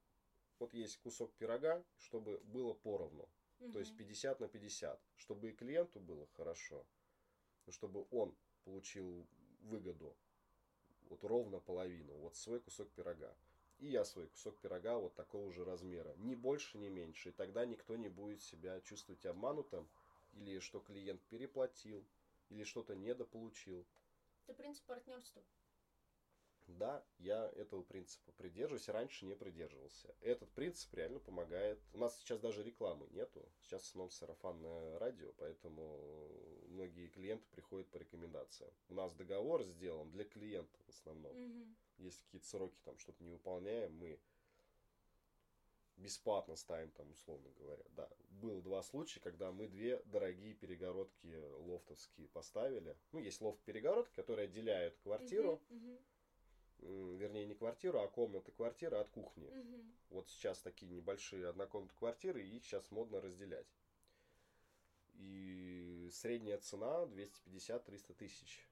вот 0.60 0.74
есть 0.74 0.98
кусок 0.98 1.34
пирога, 1.36 1.84
чтобы 1.98 2.40
было 2.40 2.74
поровну. 2.74 3.28
То 3.72 3.80
есть 3.80 3.92
Мгм. 3.92 3.98
50 3.98 4.40
на 4.40 4.48
50. 4.48 5.02
Чтобы 5.18 5.50
и 5.50 5.54
клиенту 5.54 6.00
было 6.00 6.28
хорошо, 6.28 6.86
чтобы 7.70 8.08
он 8.12 8.36
получил 8.64 9.28
выгоду 9.62 10.16
вот 11.10 11.24
ровно 11.24 11.60
половину, 11.60 12.14
вот 12.18 12.36
свой 12.36 12.60
кусок 12.60 12.90
пирога. 12.92 13.36
И 13.80 13.88
я 13.88 14.04
свой 14.06 14.28
кусок 14.28 14.60
пирога 14.60 14.98
вот 14.98 15.16
такого 15.16 15.52
же 15.52 15.64
размера. 15.64 16.14
Ни 16.18 16.36
больше, 16.36 16.78
ни 16.78 16.90
меньше. 16.90 17.30
И 17.30 17.32
тогда 17.32 17.66
никто 17.66 17.96
не 17.96 18.10
будет 18.10 18.42
себя 18.42 18.82
чувствовать 18.82 19.26
обманутым, 19.26 19.90
или 20.34 20.60
что 20.60 20.80
клиент 20.80 21.22
переплатил, 21.30 22.06
или 22.50 22.64
что-то 22.64 22.96
недополучил. 22.96 23.86
Это 24.48 24.54
принцип 24.54 24.86
партнерства. 24.86 25.42
Да, 26.78 27.04
я 27.18 27.52
этого 27.56 27.82
принципа 27.84 28.32
придерживаюсь, 28.34 28.88
раньше 28.90 29.26
не 29.26 29.36
придерживался. 29.36 30.16
Этот 30.22 30.52
принцип 30.52 30.94
реально 30.94 31.20
помогает. 31.20 31.80
У 31.94 31.98
нас 31.98 32.18
сейчас 32.20 32.40
даже 32.40 32.64
рекламы 32.64 33.08
нету. 33.10 33.48
Сейчас 33.62 33.84
в 33.84 33.86
основном 33.88 34.12
сарафанное 34.12 35.00
радио, 35.00 35.34
поэтому 35.38 36.00
многие 36.68 37.08
клиенты 37.08 37.48
приходят 37.50 37.90
по 37.90 37.98
рекомендациям. 37.98 38.72
У 38.88 38.94
нас 38.94 39.14
договор 39.14 39.64
сделан 39.64 40.12
для 40.12 40.26
клиента 40.26 40.80
в 40.86 40.90
основном. 40.90 41.36
Мгм. 41.36 41.76
Если 41.98 42.22
какие-то 42.24 42.48
сроки 42.48 42.80
там 42.84 42.98
что-то 42.98 43.24
не 43.24 43.32
выполняем, 43.32 43.94
мы 43.94 44.20
бесплатно 46.00 46.56
ставим 46.56 46.92
там, 46.92 47.12
условно 47.12 47.50
говоря. 47.58 47.84
Да, 47.90 48.10
было 48.30 48.62
два 48.62 48.82
случая, 48.84 49.20
когда 49.20 49.52
мы 49.52 49.68
две 49.68 50.02
дорогие 50.06 50.54
перегородки 50.54 51.36
лофтовские 51.58 52.28
поставили. 52.30 52.98
Ну, 53.12 53.20
есть 53.20 53.42
лофт-перегородки, 53.42 54.16
которые 54.16 54.46
отделяют 54.46 54.98
квартиру, 55.00 55.62
м, 55.70 56.00
вернее, 56.82 57.46
не 57.46 57.56
квартиру, 57.56 58.00
а 58.00 58.08
комнаты 58.08 58.52
квартиры 58.52 58.98
от 58.98 59.10
кухни. 59.10 59.48
Мгм. 59.50 59.94
Вот 60.10 60.30
сейчас 60.30 60.60
такие 60.60 60.92
небольшие 60.92 61.48
однокомнатные 61.48 61.98
квартиры, 61.98 62.44
и 62.44 62.58
их 62.58 62.66
сейчас 62.66 62.90
модно 62.92 63.22
разделять. 63.22 63.68
И 65.16 66.10
средняя 66.14 66.58
цена 66.58 67.04
250-300 67.06 68.14
тысяч. 68.14 68.66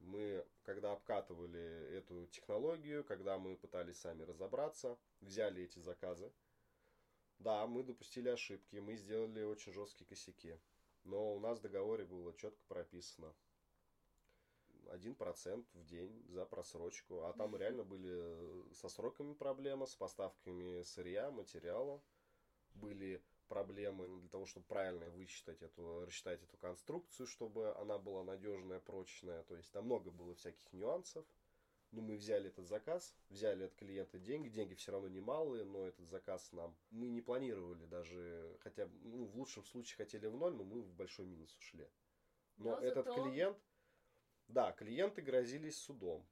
Мы, 0.00 0.46
когда 0.62 0.92
обкатывали 0.92 1.88
эту 1.90 2.26
технологию, 2.26 3.04
когда 3.04 3.36
мы 3.36 3.56
пытались 3.56 3.98
сами 3.98 4.22
разобраться, 4.22 4.96
взяли 5.20 5.64
эти 5.64 5.80
заказы. 5.80 6.32
Да, 7.40 7.66
мы 7.66 7.82
допустили 7.82 8.28
ошибки, 8.28 8.76
мы 8.76 8.96
сделали 8.96 9.42
очень 9.42 9.72
жесткие 9.72 10.06
косяки. 10.06 10.56
Но 11.04 11.34
у 11.34 11.40
нас 11.40 11.58
в 11.58 11.62
договоре 11.62 12.04
было 12.04 12.32
четко 12.34 12.62
прописано. 12.68 13.32
1% 14.94 15.66
в 15.74 15.84
день 15.84 16.24
за 16.28 16.44
просрочку. 16.46 17.22
А 17.24 17.32
там 17.32 17.56
реально 17.56 17.84
были 17.84 18.72
со 18.74 18.88
сроками 18.88 19.34
проблемы, 19.34 19.86
с 19.86 19.94
поставками 19.94 20.82
сырья, 20.82 21.30
материала. 21.30 22.02
Были 22.74 23.22
проблемы 23.48 24.06
для 24.20 24.28
того, 24.28 24.46
чтобы 24.46 24.66
правильно 24.66 25.08
высчитать 25.10 25.62
эту, 25.62 26.04
рассчитать 26.04 26.42
эту 26.42 26.56
конструкцию, 26.58 27.26
чтобы 27.26 27.74
она 27.76 27.98
была 27.98 28.22
надежная, 28.24 28.80
прочная. 28.80 29.42
То 29.44 29.56
есть 29.56 29.72
там 29.72 29.86
много 29.86 30.10
было 30.10 30.34
всяких 30.34 30.72
нюансов. 30.72 31.24
Ну, 31.90 32.02
мы 32.02 32.16
взяли 32.16 32.48
этот 32.48 32.66
заказ, 32.66 33.14
взяли 33.30 33.64
от 33.64 33.74
клиента 33.74 34.18
деньги, 34.18 34.50
деньги 34.50 34.74
все 34.74 34.92
равно 34.92 35.08
немалые, 35.08 35.64
но 35.64 35.86
этот 35.86 36.06
заказ 36.06 36.52
нам... 36.52 36.76
Мы 36.90 37.08
не 37.08 37.22
планировали 37.22 37.86
даже, 37.86 38.58
хотя, 38.60 38.90
ну, 39.04 39.24
в 39.24 39.34
лучшем 39.36 39.64
случае 39.64 39.96
хотели 39.96 40.26
в 40.26 40.36
ноль, 40.36 40.54
но 40.54 40.64
мы 40.64 40.82
в 40.82 40.92
большой 40.92 41.24
минус 41.24 41.56
ушли. 41.56 41.88
Но, 42.58 42.72
Но 42.72 42.76
этот 42.80 43.06
зато- 43.06 43.22
клиент, 43.22 43.58
да, 44.48 44.72
клиенты 44.72 45.22
грозились 45.22 45.76
судом, 45.76 46.26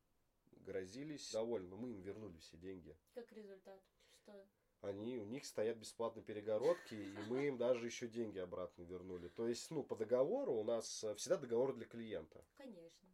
грозились 0.65 1.31
довольно, 1.33 1.77
мы 1.77 1.91
им 1.91 2.01
вернули 2.01 2.39
все 2.39 2.57
деньги. 2.57 2.97
Как 3.15 3.31
результат? 3.33 3.81
Что? 4.23 4.47
Они, 4.81 5.19
у 5.19 5.25
них 5.25 5.45
стоят 5.45 5.79
бесплатные 5.79 6.23
перегородки, 6.23 6.95
и 6.95 7.19
мы 7.29 7.47
им 7.47 7.57
даже 7.57 7.87
еще 7.87 8.09
деньги 8.09 8.39
обратно 8.39 8.83
вернули. 8.83 9.29
То 9.29 9.49
есть, 9.49 9.71
ну, 9.71 9.83
по 9.83 9.97
договору 9.97 10.53
у 10.55 10.65
нас 10.65 11.03
э, 11.03 11.15
всегда 11.15 11.39
договор 11.39 11.75
для 11.75 11.87
клиента. 11.87 12.45
Конечно. 12.57 13.09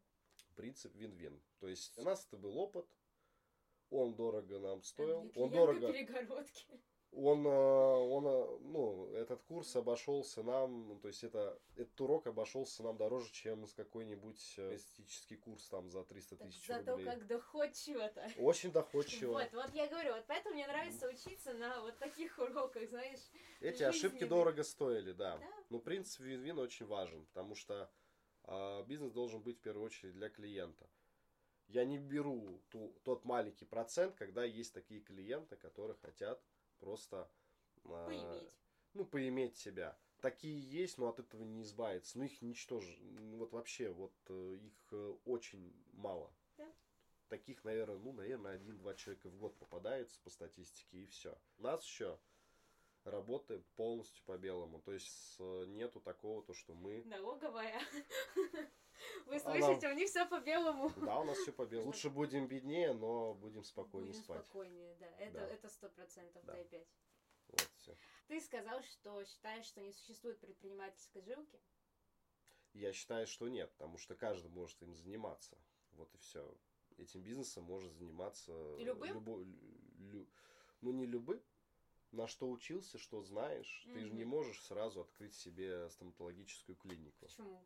Принцип 0.56 0.94
вин-вин. 0.96 1.40
То 1.60 1.68
есть, 1.68 1.96
у 1.96 2.02
нас 2.02 2.26
это 2.26 2.36
был 2.36 2.58
опыт, 2.58 2.86
он 3.90 4.14
дорого 4.14 4.58
нам 4.58 4.82
стоил, 4.82 5.30
Для 5.30 5.42
он 5.42 5.50
дорого, 5.50 5.92
перегородки. 5.92 6.66
Он, 7.12 7.46
э, 7.46 7.50
он, 7.50 8.26
э, 8.26 8.58
ну, 8.62 9.12
этот 9.12 9.42
курс 9.42 9.76
обошелся 9.76 10.42
нам, 10.42 10.88
ну, 10.88 10.98
то 10.98 11.08
есть 11.08 11.22
это, 11.22 11.58
этот 11.76 12.00
урок 12.00 12.26
обошелся 12.26 12.82
нам 12.82 12.96
дороже, 12.96 13.30
чем 13.32 13.66
с 13.66 13.74
какой-нибудь 13.74 14.54
э, 14.56 14.76
эстетический 14.76 15.36
курс 15.36 15.68
там 15.68 15.90
за 15.90 16.04
300 16.04 16.36
Так 16.36 16.46
тысяч 16.48 16.66
зато 16.66 16.92
рублей. 16.92 17.06
как 17.06 17.26
доходчиво-то. 17.26 18.30
Очень 18.38 18.72
доходчиво. 18.72 19.32
Вот, 19.32 19.52
вот 19.52 19.74
я 19.74 19.88
говорю, 19.88 20.14
вот 20.14 20.24
поэтому 20.26 20.54
мне 20.54 20.66
нравится 20.66 21.06
учиться 21.06 21.52
на 21.52 21.82
вот 21.82 21.98
таких 21.98 22.38
уроках, 22.38 22.88
знаешь. 22.88 23.20
Эти 23.60 23.82
ошибки 23.82 24.24
дорого 24.24 24.64
стоили, 24.64 25.12
да. 25.12 25.36
Да. 25.36 25.46
Но 25.68 25.78
принцип 25.80 26.20
вин-вин 26.20 26.58
очень 26.58 26.86
важен, 26.86 27.26
потому 27.26 27.54
что 27.54 27.90
а, 28.44 28.82
бизнес 28.84 29.12
должен 29.12 29.42
быть 29.42 29.58
в 29.58 29.60
первую 29.60 29.86
очередь 29.86 30.14
для 30.14 30.30
клиента. 30.30 30.88
Я 31.68 31.84
не 31.84 31.98
беру 31.98 32.60
ту, 32.70 32.94
тот 33.04 33.24
маленький 33.24 33.64
процент, 33.64 34.14
когда 34.14 34.44
есть 34.44 34.72
такие 34.74 35.00
клиенты, 35.00 35.56
которые 35.56 35.96
хотят 35.96 36.42
просто 36.82 37.30
а, 37.84 38.06
Поиметь. 38.06 38.54
ну, 38.94 39.04
поиметь 39.04 39.56
себя. 39.56 39.96
Такие 40.20 40.60
есть, 40.60 40.98
но 40.98 41.08
от 41.08 41.18
этого 41.18 41.42
не 41.42 41.62
избавиться. 41.62 42.18
Ну, 42.18 42.24
их 42.24 42.42
ничтоже. 42.42 42.96
ну, 43.00 43.38
Вот 43.38 43.52
вообще, 43.52 43.90
вот 43.90 44.12
э, 44.28 44.58
их 44.60 44.88
э, 44.92 45.16
очень 45.24 45.74
мало. 45.92 46.32
Да. 46.58 46.72
Таких, 47.28 47.64
наверное, 47.64 47.98
ну, 47.98 48.12
наверное, 48.12 48.54
один-два 48.54 48.94
человека 48.94 49.28
в 49.28 49.36
год 49.36 49.56
попадается 49.58 50.20
по 50.20 50.30
статистике, 50.30 50.98
и 50.98 51.06
все. 51.06 51.36
У 51.58 51.62
нас 51.62 51.84
еще 51.84 52.18
работает 53.04 53.66
полностью 53.74 54.22
по 54.24 54.36
белому. 54.38 54.80
То 54.80 54.92
есть 54.92 55.36
э, 55.38 55.64
нету 55.68 56.00
такого, 56.00 56.42
то, 56.42 56.54
что 56.54 56.74
мы... 56.74 57.02
Налоговая. 57.04 57.80
Вы 59.26 59.36
Она- 59.36 59.40
слышите, 59.40 59.88
у 59.88 59.94
них 59.94 60.08
все 60.08 60.26
по 60.26 60.40
белому. 60.40 60.90
Да, 60.96 61.20
у 61.20 61.24
нас 61.24 61.38
все 61.38 61.52
по 61.52 61.66
белому. 61.66 61.88
Лучше 61.88 62.10
будем 62.10 62.46
беднее, 62.46 62.92
но 62.92 63.34
будем 63.34 63.64
спокойнее 63.64 64.12
Будем 64.12 64.22
спать. 64.24 64.40
спокойнее, 64.44 64.94
да. 64.96 65.06
Это 65.18 65.32
Да. 65.38 65.46
это 65.48 65.68
сто 65.68 65.88
процентов, 65.88 66.44
Да. 66.44 66.52
дай 66.54 66.64
пять. 66.64 66.88
Вот 67.48 67.68
все. 67.76 67.96
Ты 68.28 68.40
сказал, 68.40 68.82
что 68.82 69.24
считаешь, 69.24 69.66
что 69.66 69.80
не 69.82 69.92
существует 69.92 70.38
предпринимательской 70.40 71.20
жилки. 71.22 71.60
Я 72.74 72.92
считаю, 72.92 73.26
что 73.26 73.48
нет, 73.48 73.70
потому 73.72 73.98
что 73.98 74.14
каждый 74.14 74.50
может 74.50 74.80
им 74.82 74.94
заниматься. 74.94 75.58
Вот 75.92 76.14
и 76.14 76.18
все. 76.18 76.54
Этим 76.96 77.22
бизнесом 77.22 77.64
может 77.64 77.92
заниматься 77.94 78.52
И 78.78 78.84
любым? 78.84 79.12
любой, 79.12 79.44
лю- 79.98 80.28
ну 80.80 80.92
не 80.92 81.04
любым, 81.06 81.42
на 82.12 82.26
что 82.28 82.48
учился, 82.50 82.98
что 82.98 83.22
знаешь. 83.22 83.86
Ты 83.92 84.00
же 84.00 84.12
не 84.12 84.24
можешь 84.24 84.62
сразу 84.64 85.00
открыть 85.02 85.34
себе 85.34 85.90
стоматологическую 85.90 86.76
клинику. 86.76 87.16
Почему? 87.26 87.62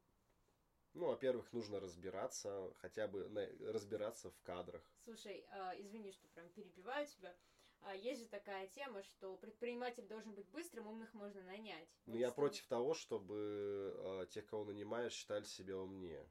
Ну, 0.96 1.08
во-первых, 1.08 1.52
нужно 1.52 1.78
разбираться, 1.78 2.72
хотя 2.78 3.06
бы 3.06 3.28
на- 3.28 3.46
разбираться 3.70 4.30
в 4.30 4.40
кадрах. 4.42 4.82
Слушай, 5.04 5.44
а, 5.50 5.74
извини, 5.78 6.10
что 6.10 6.26
прям 6.28 6.48
перебиваю 6.48 7.06
тебя. 7.06 7.36
А, 7.82 7.94
есть 7.94 8.22
же 8.22 8.26
такая 8.28 8.66
тема, 8.68 9.02
что 9.02 9.36
предприниматель 9.36 10.06
должен 10.06 10.34
быть 10.34 10.48
быстрым, 10.48 10.86
умных 10.86 11.12
можно 11.12 11.42
нанять. 11.42 11.86
Вот 12.06 12.16
я 12.16 12.30
против 12.30 12.66
того, 12.66 12.94
чтобы 12.94 13.94
э, 13.94 14.26
тех, 14.30 14.46
кого 14.46 14.64
нанимаешь, 14.64 15.12
считали 15.12 15.44
себя 15.44 15.76
умнее, 15.76 16.26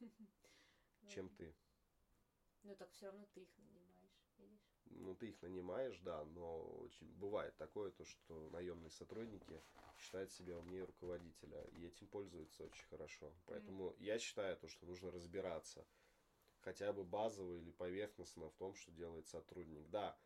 чем 1.08 1.30
ты. 1.30 1.54
Ну 2.62 2.76
так 2.76 2.90
все 2.92 3.06
равно 3.06 3.26
ты 3.32 3.40
их 3.40 3.48
нанимаешь? 3.56 3.71
Ну, 5.02 5.14
ты 5.16 5.28
их 5.30 5.42
нанимаешь, 5.42 5.98
да, 6.00 6.24
но 6.24 6.62
очень 6.78 7.06
бывает 7.14 7.56
такое, 7.56 7.90
то, 7.90 8.04
что 8.04 8.50
наемные 8.50 8.90
сотрудники 8.90 9.60
считают 9.98 10.30
себя 10.32 10.56
умнее 10.56 10.84
руководителя, 10.84 11.64
и 11.72 11.86
этим 11.86 12.06
пользуются 12.06 12.64
очень 12.64 12.86
хорошо. 12.86 13.32
Поэтому 13.46 13.94
я 13.98 14.18
считаю, 14.18 14.56
то, 14.56 14.68
что 14.68 14.86
нужно 14.86 15.10
разбираться 15.10 15.84
хотя 16.62 16.92
бы 16.92 17.04
базово 17.04 17.54
или 17.54 17.70
поверхностно 17.72 18.48
в 18.48 18.54
том, 18.54 18.74
что 18.74 18.92
делает 18.92 19.26
сотрудник. 19.26 19.88
Да, 19.90 20.16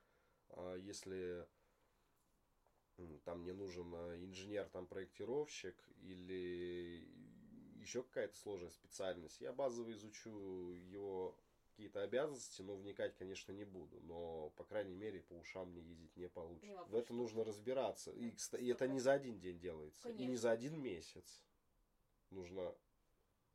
а, 0.51 0.77
если 0.77 1.47
там 3.25 3.41
мне 3.41 3.53
нужен 3.53 3.93
а, 3.95 4.17
инженер, 4.17 4.69
там 4.69 4.87
проектировщик 4.87 5.77
или 6.03 7.09
еще 7.81 8.03
какая-то 8.03 8.37
сложная 8.37 8.71
специальность, 8.71 9.41
я 9.41 9.53
базово 9.53 9.93
изучу 9.93 10.73
его 10.73 11.39
какие-то 11.77 12.03
обязанности, 12.03 12.63
но 12.63 12.75
вникать, 12.75 13.15
конечно, 13.17 13.53
не 13.53 13.65
буду. 13.65 14.01
Но, 14.01 14.49
по 14.57 14.65
крайней 14.65 14.95
мере, 14.95 15.21
по 15.21 15.35
ушам 15.35 15.69
мне 15.71 15.83
ездить 15.83 16.17
не 16.17 16.27
получится. 16.29 16.67
Не 16.67 16.73
вопрос, 16.73 16.91
В 16.91 16.97
это 16.97 17.13
нужно 17.13 17.45
разбираться. 17.45 18.13
И, 18.13 18.31
Да, 18.31 18.37
кста- 18.37 18.59
и 18.59 18.67
это 18.69 18.89
не 18.89 18.99
за 18.99 19.13
один 19.13 19.39
день 19.39 19.59
делается. 19.59 20.09
И 20.09 20.13
не 20.13 20.19
Конечно. 20.19 20.37
за 20.39 20.51
один 20.53 20.81
месяц. 20.81 21.45
Нужно 22.31 22.75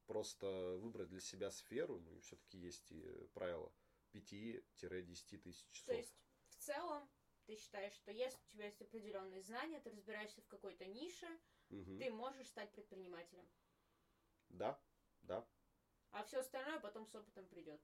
просто 0.05 0.77
выбрать 0.79 1.09
для 1.09 1.19
себя 1.19 1.49
сферу, 1.49 1.99
ну 1.99 2.15
и 2.15 2.19
все-таки 2.19 2.59
есть 2.59 2.91
и 2.91 3.01
правило 3.33 3.73
5-10 4.13 5.37
тысяч 5.39 5.67
часов. 5.71 5.87
То 5.87 5.93
есть, 5.95 6.15
в 6.49 6.55
целом, 6.57 7.09
ты 7.47 7.55
считаешь, 7.55 7.93
что 7.93 8.11
если 8.11 8.37
у 8.45 8.49
тебя 8.51 8.65
есть 8.65 8.81
определенные 8.81 9.41
знания, 9.41 9.79
ты 9.79 9.89
разбираешься 9.89 10.41
в 10.41 10.47
какой-то 10.47 10.85
нише, 10.85 11.27
Мгм. 11.69 11.97
ты 11.97 12.11
можешь 12.11 12.47
стать 12.47 12.71
предпринимателем. 12.71 13.49
Да, 14.49 14.79
да. 15.23 15.47
А 16.11 16.23
все 16.23 16.39
остальное 16.39 16.79
потом 16.79 17.07
с 17.07 17.15
опытом 17.15 17.47
придет. 17.47 17.81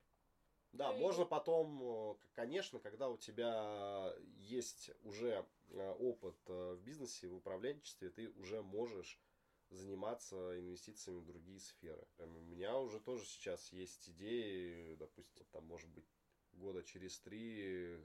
Да, 0.73 0.91
Ты- 0.91 0.99
можно 0.99 1.25
потом, 1.25 1.82
э, 1.82 2.15
конечно, 2.34 2.80
когда 2.80 3.10
у 3.10 3.17
тебя 3.17 4.13
есть 4.38 4.91
уже 5.03 5.45
э, 5.69 5.91
опыт 5.99 6.36
э, 6.47 6.73
в 6.75 6.82
бизнесе, 6.84 7.27
в 7.27 7.36
управленчестве, 7.36 8.10
ты 8.10 8.30
уже 8.30 8.62
можешь 8.62 9.19
заниматься 9.69 10.58
инвестициями 10.60 11.19
в 11.19 11.25
другие 11.25 11.60
сферы. 11.60 12.08
Прям 12.17 12.38
У 12.38 12.41
меня 12.41 12.77
уже 12.77 12.99
тоже 12.99 13.25
сейчас 13.25 13.71
есть 13.73 14.10
идеи, 14.10 14.95
допустим, 14.95 15.45
там, 15.51 15.65
может 15.65 15.89
быть, 15.89 16.06
года 16.53 16.84
через 16.84 17.19
три 17.19 17.99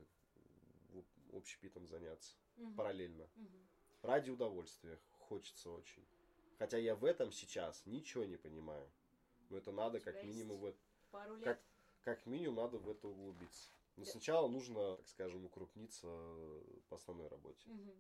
общепитом 1.33 1.87
заняться 1.87 2.37
Мгм. 2.57 2.75
параллельно. 2.75 3.29
Мгм. 3.37 3.69
Ради 4.03 4.31
удовольствия. 4.31 4.99
Хочется 5.21 5.71
очень. 5.71 6.05
Хотя 6.59 6.79
я 6.79 6.95
в 6.95 7.05
этом 7.05 7.33
сейчас 7.33 7.87
ничего 7.87 8.25
не 8.25 8.37
понимаю. 8.37 8.91
Но 9.49 9.57
это 9.59 9.73
надо 9.73 10.01
как 10.01 10.23
минимум 10.25 10.59
вот 10.59 10.77
Пару 11.11 11.37
лет. 11.37 11.45
Как- 11.45 11.63
как 12.03 12.27
минимум 12.27 12.57
надо 12.57 12.79
в 12.79 12.89
это 12.91 13.09
углубиться. 13.09 13.71
Но 13.97 14.05
сначала 14.05 14.49
нужно, 14.49 14.97
так 14.97 15.09
скажем, 15.09 15.45
укрупниться 15.45 16.07
по 16.89 16.97
основной 16.97 17.29
работе. 17.29 17.69
Угу. 17.69 17.95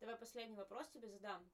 Давай 0.00 0.16
последний 0.16 0.56
вопрос 0.56 0.88
тебе 0.88 1.08
задам. 1.08 1.48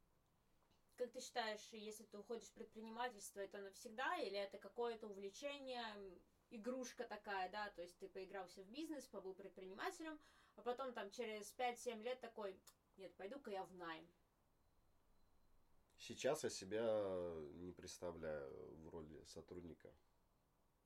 Как 0.97 1.11
ты 1.11 1.21
считаешь, 1.21 1.67
если 1.73 2.05
ты 2.05 2.19
уходишь 2.19 2.47
в 2.47 2.53
предпринимательство, 2.53 3.41
это 3.41 3.59
навсегда 3.59 4.17
или 4.19 4.39
это 4.39 4.59
какое-то 4.59 5.09
увлечение, 5.09 5.85
игрушка 6.51 7.05
такая, 7.05 7.51
да, 7.51 7.69
то 7.71 7.83
есть 7.83 7.99
ты 7.99 8.09
поигрался 8.09 8.63
в 8.63 8.69
бизнес, 8.69 9.07
побыл 9.09 9.35
предпринимателем, 9.35 10.21
а 10.55 10.63
потом 10.63 10.93
там 10.93 11.11
через 11.11 11.53
5-7 11.59 12.03
лет 12.03 12.21
такой, 12.21 12.57
нет, 12.97 13.13
пойду-ка 13.17 13.51
я 13.51 13.65
в 13.65 13.75
найм. 13.75 14.07
Сейчас 15.99 16.45
я 16.45 16.51
себя 16.51 16.85
не 17.55 17.73
представляю 17.73 18.77
в 18.77 18.89
роли 18.89 19.25
сотрудника. 19.25 19.93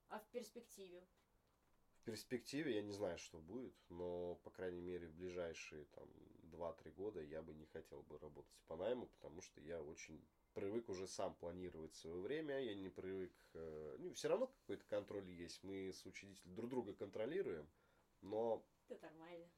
А 0.09 0.19
в 0.19 0.29
перспективе? 0.31 1.07
В 2.01 2.03
перспективе 2.05 2.77
я 2.77 2.83
не 2.83 2.93
знаю, 2.93 3.19
что 3.19 3.39
будет, 3.39 3.77
но, 3.91 4.37
по 4.37 4.51
крайней 4.51 4.81
мере, 4.81 5.09
в 5.09 5.15
ближайшие 5.15 5.85
там 5.87 6.09
2-3 6.45 6.93
года 6.93 7.21
я 7.21 7.43
бы 7.43 7.55
не 7.55 7.67
хотел 7.67 8.03
бы 8.03 8.19
работать 8.19 8.59
по 8.67 8.77
найму, 8.77 9.07
потому 9.07 9.43
что 9.43 9.61
я 9.61 9.83
очень 9.83 10.27
привык 10.55 10.89
уже 10.89 11.07
сам 11.07 11.35
планировать 11.35 11.95
свое 11.95 12.19
время, 12.21 12.61
я 12.61 12.75
не 12.75 12.89
привык... 12.89 13.33
Э, 13.55 13.97
ну, 13.99 14.13
все 14.15 14.29
равно 14.29 14.47
какой-то 14.47 14.85
контроль 14.87 15.29
есть, 15.31 15.63
мы 15.63 15.93
с 15.93 16.05
учредителем 16.07 16.55
друг 16.55 16.71
друга 16.71 16.95
контролируем, 16.95 17.69
но... 18.23 18.67
Это 18.89 19.07
нормально. 19.07 19.51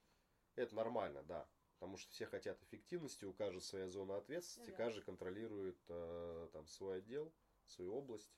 Это 0.56 0.74
нормально, 0.74 1.22
да. 1.22 1.48
Потому 1.78 1.96
что 1.96 2.10
все 2.10 2.26
хотят 2.26 2.62
эффективности, 2.62 3.24
у 3.24 3.32
каждого 3.32 3.60
своя 3.60 3.88
зона 3.88 4.16
ответственности, 4.16 4.70
ну, 4.72 4.76
да. 4.76 4.84
каждый 4.84 5.02
контролирует 5.02 5.78
э, 5.88 6.48
там 6.52 6.66
свой 6.66 6.98
отдел, 6.98 7.32
свою 7.66 7.94
область. 7.94 8.34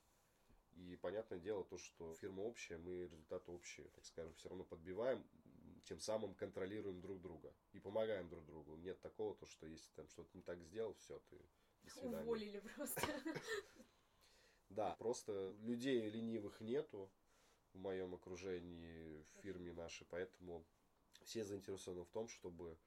И 0.75 0.95
понятное 0.97 1.39
дело 1.39 1.63
то, 1.63 1.77
что 1.77 2.13
фирма 2.15 2.41
общая, 2.41 2.77
мы 2.77 3.03
результаты 3.03 3.51
общие, 3.51 3.87
так 3.89 4.05
скажем, 4.05 4.33
все 4.33 4.49
равно 4.49 4.63
подбиваем, 4.63 5.23
тем 5.85 5.99
самым 5.99 6.33
контролируем 6.33 7.01
друг 7.01 7.21
друга 7.21 7.53
и 7.73 7.79
помогаем 7.79 8.29
друг 8.29 8.45
другу. 8.45 8.75
Нет 8.77 8.99
такого, 9.01 9.35
то, 9.35 9.45
что 9.45 9.67
если 9.67 9.91
там 9.91 10.07
что-то 10.07 10.29
не 10.35 10.41
так 10.41 10.59
сделал, 10.61 10.93
все, 10.95 11.19
ты 11.29 11.37
до 11.83 11.91
свидания. 11.91 12.23
Уволили 12.23 12.59
просто. 12.59 13.01
Да, 14.69 14.95
просто 14.95 15.55
людей 15.59 16.09
ленивых 16.09 16.59
нету 16.61 17.11
в 17.73 17.77
моем 17.77 18.15
окружении, 18.15 19.21
в 19.21 19.41
фирме 19.41 19.73
нашей, 19.73 20.05
поэтому 20.09 20.65
все 21.23 21.43
заинтересованы 21.43 22.03
в 22.03 22.09
том, 22.09 22.27
чтобы 22.27 22.77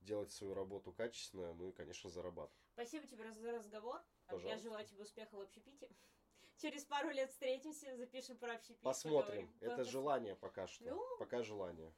делать 0.00 0.30
свою 0.30 0.54
работу 0.54 0.92
качественно, 0.92 1.52
ну 1.54 1.68
и, 1.68 1.72
конечно, 1.72 2.10
зарабатывать. 2.10 2.62
Спасибо 2.72 3.06
тебе 3.06 3.32
за 3.32 3.52
разговор. 3.52 4.00
Пожалуйста. 4.26 4.48
Я 4.48 4.58
желаю 4.58 4.86
тебе 4.86 5.02
успеха 5.02 5.34
в 5.36 5.40
общепите. 5.40 5.88
Через 6.58 6.84
пару 6.84 7.10
лет 7.10 7.30
встретимся, 7.30 7.94
запишем 7.96 8.36
про 8.38 8.54
общепит. 8.54 8.80
Посмотрим. 8.80 9.48
Поговорим. 9.48 9.50
Это 9.60 9.84
желание 9.84 10.34
пока 10.36 10.66
что. 10.66 10.84
Ну, 10.84 11.04
пока 11.18 11.42
желание. 11.42 11.92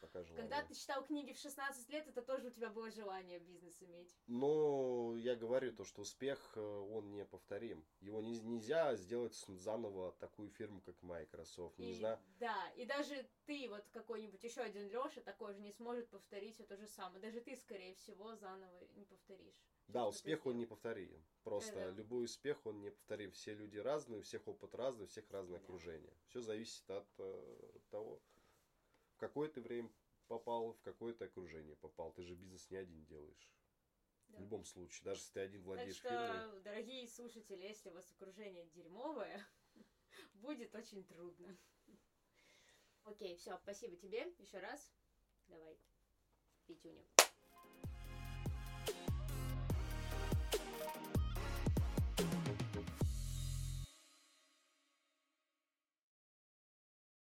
Пока 0.00 0.22
желание. 0.22 0.48
Когда 0.48 0.66
ты 0.66 0.74
читал 0.74 1.04
книги 1.04 1.32
в 1.32 1.38
16 1.38 1.88
лет, 1.90 2.06
это 2.06 2.22
тоже 2.22 2.48
у 2.48 2.50
тебя 2.50 2.70
было 2.70 2.90
желание 2.90 3.38
бизнес 3.40 3.82
иметь. 3.82 4.16
Ну, 4.26 5.16
я 5.16 5.34
говорю 5.34 5.72
то, 5.72 5.84
что 5.84 6.02
успех, 6.02 6.52
э, 6.54 6.60
он 6.60 7.10
не 7.12 7.24
повторим. 7.24 7.84
Его 8.00 8.20
не, 8.20 8.38
нельзя 8.40 8.94
сделать 8.96 9.34
заново 9.34 10.12
такую 10.12 10.50
фирму, 10.50 10.80
как 10.82 11.02
Microsoft. 11.02 11.78
Не 11.78 11.92
и, 11.92 11.94
знаю. 11.94 12.18
Да, 12.38 12.70
и 12.76 12.84
даже 12.84 13.28
ты, 13.46 13.68
вот 13.68 13.84
какой-нибудь 13.90 14.42
еще 14.42 14.60
один 14.60 14.88
Леша, 14.88 15.20
такой 15.22 15.54
же 15.54 15.60
не 15.60 15.72
сможет 15.72 16.08
повторить 16.08 16.54
все 16.54 16.64
то 16.64 16.76
же 16.76 16.86
самое. 16.86 17.20
Даже 17.20 17.40
ты, 17.40 17.56
скорее 17.56 17.94
всего, 17.94 18.36
заново 18.36 18.86
не 18.94 19.04
повторишь. 19.04 19.68
Да, 19.88 20.06
успех 20.06 20.44
он 20.46 20.58
не 20.58 20.66
повторим. 20.66 21.24
Просто 21.44 21.74
да. 21.74 21.90
любой 21.90 22.24
успех 22.24 22.66
он 22.66 22.80
не 22.80 22.90
повторим. 22.90 23.30
Все 23.32 23.54
люди 23.54 23.78
разные, 23.78 24.20
у 24.20 24.22
всех 24.22 24.46
опыт 24.46 24.74
разный, 24.74 25.04
у 25.04 25.08
всех 25.08 25.30
разное 25.30 25.58
да. 25.58 25.64
окружение. 25.64 26.12
Все 26.26 26.42
зависит 26.42 26.88
от 26.90 27.08
э, 27.18 27.78
того, 27.90 28.20
в 29.18 29.20
какое 29.20 29.48
ты 29.48 29.60
время 29.60 29.90
попал, 30.28 30.74
в 30.74 30.80
какое-то 30.82 31.24
окружение 31.24 31.74
попал. 31.74 32.12
Ты 32.12 32.22
же 32.22 32.36
бизнес 32.36 32.70
не 32.70 32.76
один 32.76 33.04
делаешь. 33.04 33.52
Да. 34.28 34.38
В 34.38 34.40
любом 34.42 34.64
случае, 34.64 35.04
даже 35.04 35.20
если 35.20 35.32
ты 35.32 35.40
один 35.40 35.62
владеешь 35.62 35.98
так 35.98 36.12
что, 36.12 36.38
фирмой. 36.40 36.62
дорогие 36.62 37.08
слушатели, 37.08 37.64
если 37.64 37.90
у 37.90 37.94
вас 37.94 38.08
окружение 38.12 38.66
дерьмовое, 38.66 39.44
будет 40.34 40.72
очень 40.72 41.02
трудно. 41.02 41.58
Окей, 43.02 43.36
все, 43.36 43.58
спасибо 43.58 43.96
тебе 43.96 44.32
еще 44.38 44.60
раз. 44.60 44.94
Давай, 45.48 45.76
Петюня. 46.66 47.04